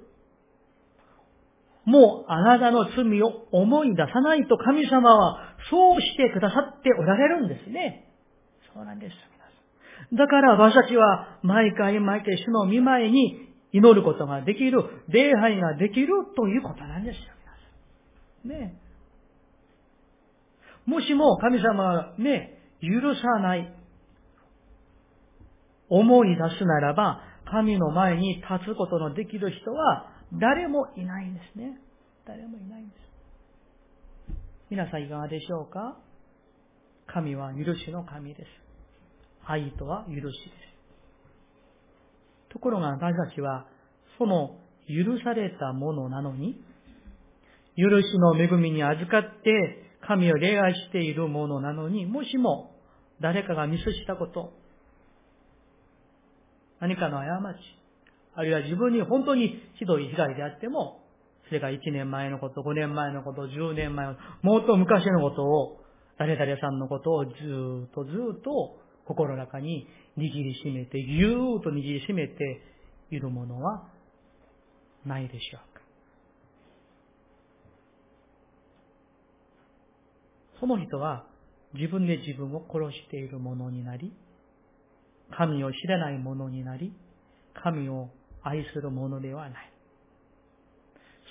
[1.84, 8.12] もうあなたの罪を思い出さないと神様はそうしてくださっておられるんですね。
[8.74, 9.14] そうなんです。
[10.14, 17.22] だから私たちは毎回毎回主の見舞いに祈ることができる、礼拝ができるということなんですよ、
[18.44, 18.70] 皆さん。
[18.70, 18.78] ね
[20.84, 23.72] もしも神様がね、許さない、
[25.88, 31.78] 思い出すならば、神の前に立つことのできる人は誰もいないんですね。
[32.26, 32.98] 誰もいないんです。
[34.70, 35.98] 皆さんいかがでしょうか？
[37.06, 38.48] 神は許しの神です。
[39.44, 40.71] 愛とは許しです。
[42.52, 43.66] ところが私たちは、
[44.18, 46.54] その許されたものなのに、
[47.76, 52.72] 許しの恵みに預かって神を礼拝しているものなのに、もしも
[53.20, 54.52] 誰かがミスしたこと、
[56.80, 57.58] 何かの過ち、
[58.34, 61.00] あるいは自分に本当にひどい被害であっても、
[61.48, 65.78] それが1年前のこと、5年前のこと、10年前のこと、もっと昔のことを、
[66.18, 67.34] 誰々さんのことをずっ
[67.94, 68.78] とずっと
[69.14, 69.86] 心の中に
[70.16, 72.60] 握りしめて、ぎゅーっと握りしめて
[73.10, 73.88] いるものは
[75.04, 75.82] ないでしょうか。
[80.60, 81.26] その人は
[81.74, 84.12] 自分で自分を殺しているものになり、
[85.36, 86.92] 神を知らないものになり、
[87.54, 88.10] 神を
[88.42, 89.72] 愛するものではない。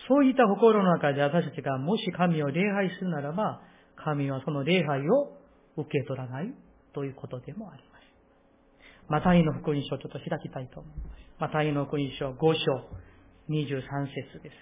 [0.08, 3.62] そういった心の中で私たちがもし神を礼拝するならば、
[3.96, 5.38] 神はその礼拝を
[5.78, 6.54] 受け取らない
[6.94, 8.02] ということでもあります。
[9.08, 11.22] マタイの福音書をちょっと開きたいと思います。
[11.40, 12.86] マタイの福音書5章
[13.50, 14.56] 23節です。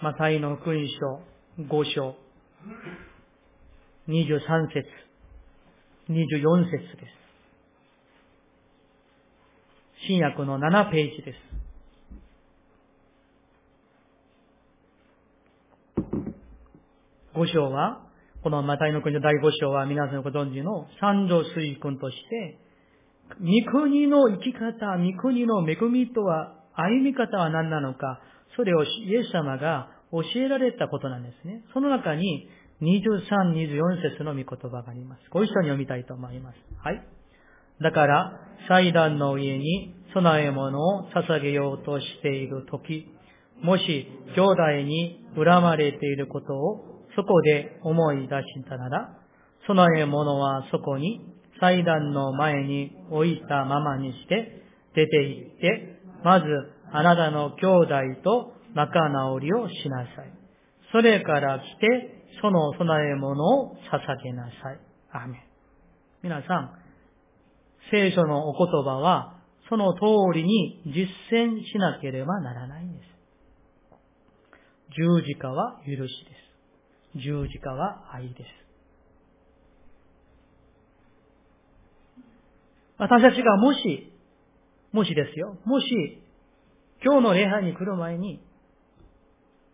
[0.00, 2.14] マタイの福音書5章
[4.08, 4.40] 23
[4.72, 4.86] 節
[6.08, 7.18] 24節です。
[10.06, 11.67] 新約の7ページです。
[17.38, 18.02] 5章は、
[18.42, 22.58] このマタイの国の第5章は皆さんご存知の三条水君として、
[23.40, 28.20] 御国の生き方、御国の恵みとは、歩み方は何なのか、
[28.56, 31.62] それをイエス様が教えられたことなんですね。
[31.72, 32.48] その中に
[32.82, 35.22] 23、24節の御言葉があります。
[35.30, 36.56] ご一緒に読みたいと思います。
[36.82, 37.02] はい。
[37.80, 43.06] だから、祭壇の上に備え物を捧げようとしているとき、
[43.62, 49.18] もし兄弟に恨まれていることをそこで思い出したなら、
[49.66, 51.20] 備え物はそこに
[51.60, 54.62] 祭壇の前に置いたままにして
[54.94, 56.46] 出て行って、まず
[56.92, 60.32] あなたの兄弟と仲直りをしなさい。
[60.92, 64.80] それから来て、その備え物を捧げなさい。
[65.10, 65.40] アメン。
[66.22, 66.70] 皆さん、
[67.90, 70.00] 聖書のお言葉は、その通
[70.34, 73.08] りに実践しなければならないんです。
[74.96, 76.47] 十字架は許しです。
[77.18, 78.68] 十字架は愛です。
[82.98, 84.12] 私たちがもし、
[84.92, 85.86] もしですよ、もし、
[87.04, 88.40] 今日の礼拝に来る前に、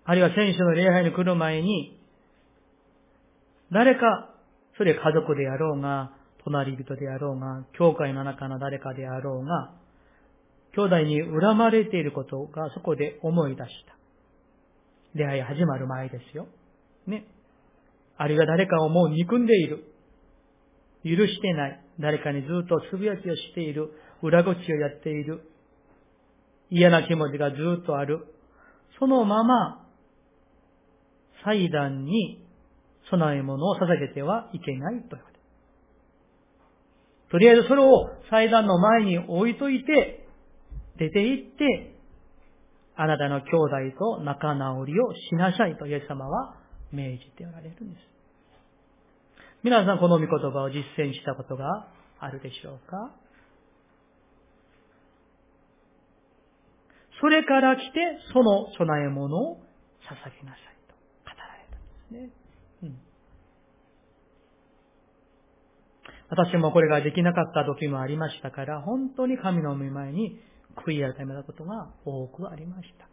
[0.04, 1.98] あるいは選手の礼拝に来る前に、
[3.72, 4.30] 誰か、
[4.76, 6.12] それ家族であろうが、
[6.44, 9.72] 隣人であろうが、教会の中の誰かであろうが、
[10.74, 13.96] 兄弟に恨まれていることがそこで思い出した。
[15.14, 16.46] 出会い始まる前ですよ。
[17.06, 17.24] ね。
[18.16, 19.84] あるいは誰かをもう憎んでいる。
[21.04, 21.80] 許してない。
[22.00, 23.90] 誰かにずっとつぶやきをしている。
[24.22, 25.42] 裏口をやっている。
[26.70, 28.26] 嫌な気持ちがずっとある。
[28.98, 29.86] そのまま
[31.44, 32.44] 祭壇に
[33.10, 35.34] 備え物を捧げてはいけないと言われ
[37.34, 40.24] とりあえずそれを祭壇の前に置いといて、
[40.98, 41.96] 出て行って、
[42.94, 43.48] あなたの兄
[43.90, 46.54] 弟と仲直りをしなさいとイエス様は
[46.94, 48.02] 命じておられるんです。
[49.62, 51.88] 皆さんこの御言葉を実践したことが
[52.20, 53.14] あるでしょうか？
[57.20, 61.80] それから来て、その備え物を捧げなさいと語られたん
[62.12, 62.28] です。
[62.28, 62.30] ね。
[62.82, 62.98] うん。
[66.28, 70.38] 私もこれができなかった時もありましたから、本当に神の御前に
[70.84, 73.06] 悔い改めたことが多くありました。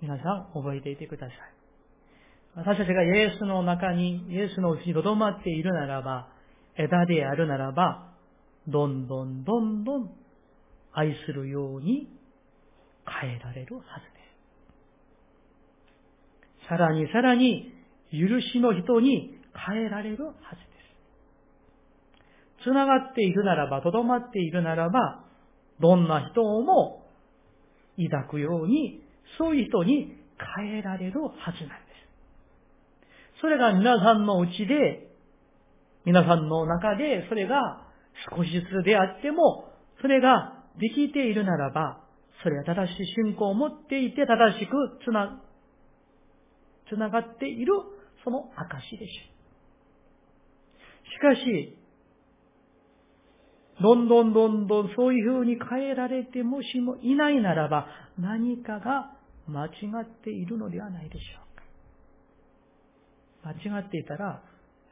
[0.00, 1.36] 皆さん覚えていてください。
[2.56, 6.28] 私たちがイエスの中に、イエスのうちに留まっているならば、
[6.76, 8.12] 枝であるならば、
[8.66, 10.10] どんどんどんどん
[10.92, 12.08] 愛するように
[13.22, 14.20] 変えられるはずで
[16.64, 16.68] す。
[16.68, 17.72] さらにさらに
[18.10, 20.66] 許しの人に変えられるはずで
[22.60, 22.64] す。
[22.64, 25.24] つながっているならば、とどまっているならば、
[25.80, 27.06] どんな人をも
[27.96, 28.99] 抱くように、
[29.38, 30.16] そういう人に
[30.56, 33.40] 変えられるはずなんです。
[33.40, 35.08] それが皆さんのうちで、
[36.04, 37.86] 皆さんの中で、それが
[38.34, 42.00] 少しずつであっても、それができているならば、
[42.42, 44.72] それは正しい信仰を持っていて正しく
[45.04, 45.42] つな
[46.88, 47.72] つながっている
[48.24, 49.40] その証でしょう。
[51.10, 51.76] しかし、
[53.80, 57.86] どんどんどんどんそういう風に変えられてもしもいないならば、
[58.20, 59.12] 何かが
[59.46, 59.70] 間違
[60.02, 61.40] っているのではないでしょ
[63.42, 63.50] うか。
[63.50, 64.42] 間違っていたら、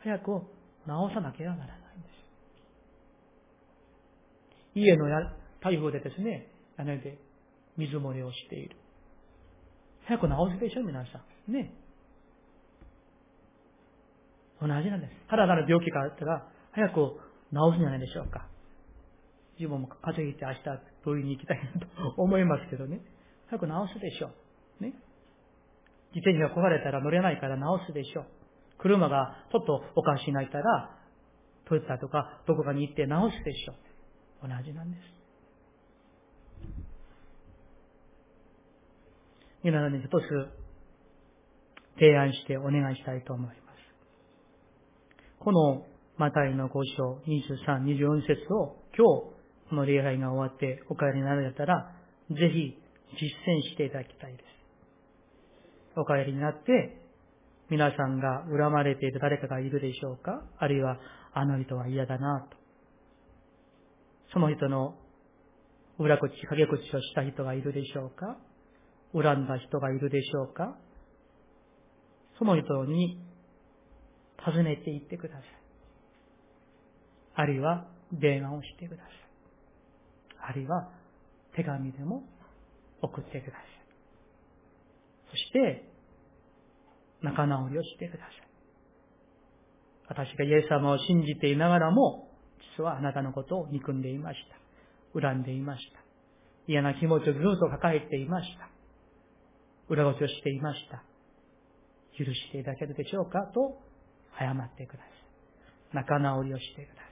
[0.01, 0.43] 早く
[0.87, 2.12] 直さなければならないんです。
[4.74, 5.18] 家のや
[5.61, 7.18] 台風でですね、屋根で
[7.76, 8.76] 水漏れをしている。
[10.07, 11.53] 早く直すでしょ、皆さん。
[11.53, 11.74] ね。
[14.61, 15.12] 同じなんです。
[15.29, 16.95] 体の病気があったら、早く
[17.53, 18.49] 治すんじゃないでしょうか。
[19.59, 23.01] 自分も風邪ひいて明日病院に行きたいなと思いますけどね。
[23.51, 24.31] 早く治すでしょ
[24.81, 24.85] う。
[24.85, 24.93] ね。
[26.15, 28.27] 自転車が壊れたら乗れないから治すでしょう。
[28.79, 30.97] 車がちょっとおかしいなったら、
[31.67, 33.73] トヨタとかどこかに行って直すでしょ
[34.45, 34.49] う。
[34.49, 35.03] 同じなんです。
[39.65, 40.13] 皆さんに一つ
[41.99, 43.59] 提案してお願いしたいと思います。
[45.41, 45.85] この
[46.17, 49.39] マタイの5章23、24節を今日、
[49.71, 51.93] この礼拝が終わってお帰りになられたら、
[52.31, 52.77] ぜひ
[53.13, 54.45] 実践していただきたいです。
[55.97, 57.01] お帰りになって、
[57.71, 60.43] 皆さんが恨まれている誰かがいるでしょうか？
[60.59, 60.99] あるいは、
[61.35, 62.57] あの人は嫌だなと。
[64.33, 64.95] その人の
[65.99, 68.39] 裏口、陰口をした人がいるでしょうか？
[69.13, 70.77] 恨んだ人がいるでしょうか？
[72.39, 73.21] その人に
[74.47, 75.43] 尋ねていってください。
[77.35, 79.13] あるいは電話をしてください。
[80.51, 80.91] あるいは
[81.57, 82.23] 手紙でも
[83.03, 83.65] 送ってください。
[85.31, 85.85] そして、
[87.23, 88.49] 仲直りをしてください。
[90.09, 92.29] 私がイエス様を信じていながらも、
[92.77, 94.39] 実はあなたのことを憎んでいまし
[95.15, 95.21] た。
[95.21, 96.01] 恨んでいました。
[96.67, 98.69] 嫌な気持ちをずっと抱えていました。
[99.89, 101.03] 裏ごちをしていました。
[102.19, 103.79] 許していただけるでしょうかと
[104.39, 105.09] 謝ってください。
[105.95, 107.09] 仲直りをしてください。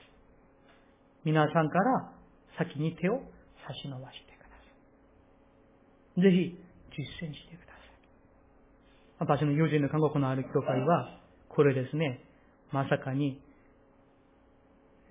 [1.25, 2.11] 皆さんから
[2.57, 3.21] 先に手を
[3.67, 4.26] 差し伸ばして。
[6.17, 6.57] ぜひ
[6.97, 9.37] 実践してください。
[9.39, 12.21] 私の友人の韓国のある教会は、これですね、
[12.71, 13.39] まさかに、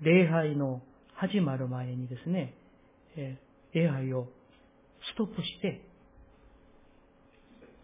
[0.00, 0.82] 礼拝の
[1.14, 2.54] 始まる前にですね、
[3.16, 3.38] え
[3.72, 4.26] 礼拝を
[5.12, 5.80] ストップして、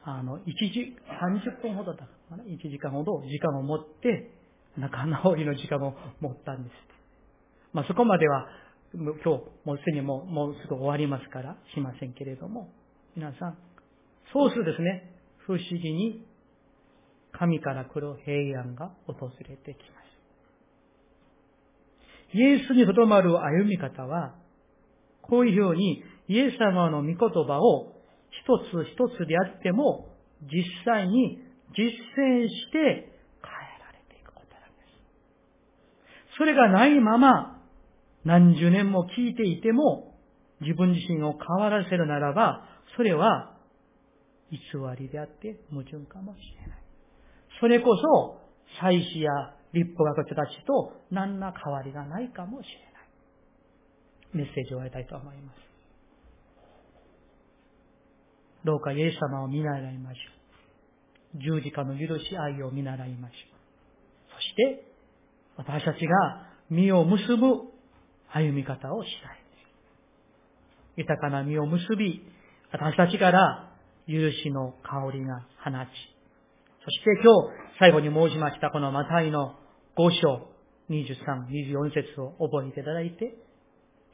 [0.04, 0.96] あの、1時、
[1.56, 4.30] 30分ほどだかな、1時間ほど時間を持って、
[4.76, 6.74] 仲直りの時間を持ったんです。
[7.72, 8.48] まあそこまでは、
[8.94, 9.28] 今日、
[9.64, 12.68] もうすでにもう、もうすぐ終わりますから、しませんけれども、
[13.14, 13.58] 皆さん、
[14.32, 15.12] そうするですね、
[15.46, 16.24] 不思議に
[17.32, 20.00] 神から来る平安が訪れてきま
[22.32, 22.36] す。
[22.36, 24.34] イエスにとどまる歩み方は、
[25.20, 27.92] こういうふうにイエス様の御言葉を
[28.30, 30.08] 一つ一つであっても
[30.42, 31.38] 実際に
[31.76, 32.96] 実践して変え
[33.78, 34.82] られていくことなんで
[36.32, 36.38] す。
[36.38, 37.60] それがないまま
[38.24, 40.14] 何十年も聞いていても
[40.62, 43.56] 自分自身を変わらせるならば、それは
[44.50, 44.58] 偽
[44.98, 46.78] りであって矛盾かもしれない。
[47.60, 48.40] それこそ、
[48.80, 49.30] 祭司や
[49.72, 52.74] 立法学者たちと何ら変わりがないかもしれ
[54.34, 54.46] ない。
[54.46, 55.56] メッセージを終わりたいと思います。
[58.64, 61.42] どうかイエス様を見習いましょう。
[61.42, 64.32] 十字架の許し愛を見習いましょう。
[64.34, 64.84] そして、
[65.56, 67.72] 私たちが身を結ぶ
[68.32, 69.38] 歩み方をしたい。
[70.96, 72.22] 豊かな身を結び、
[72.72, 73.68] 私たちから
[74.08, 75.88] 許しの香りが放ち、
[76.84, 79.56] そして今日最後に申しましたこのマタイの
[79.96, 80.48] 5章
[80.90, 83.34] 23、24節を覚えていただいて、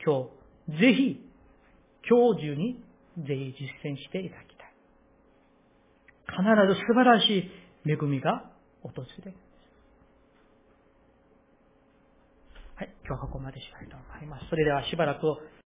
[0.04, 0.28] 今
[0.66, 1.28] 日ぜひ
[2.08, 2.82] 今日中に
[3.18, 3.54] ぜひ
[3.84, 4.68] 実践していただきたい。
[6.26, 8.50] 必ず素晴らしい恵みが
[8.82, 8.90] 訪
[9.24, 9.36] れる。
[12.74, 14.46] はい、今日はここまでしたいと思います。
[14.50, 15.20] それではしばらく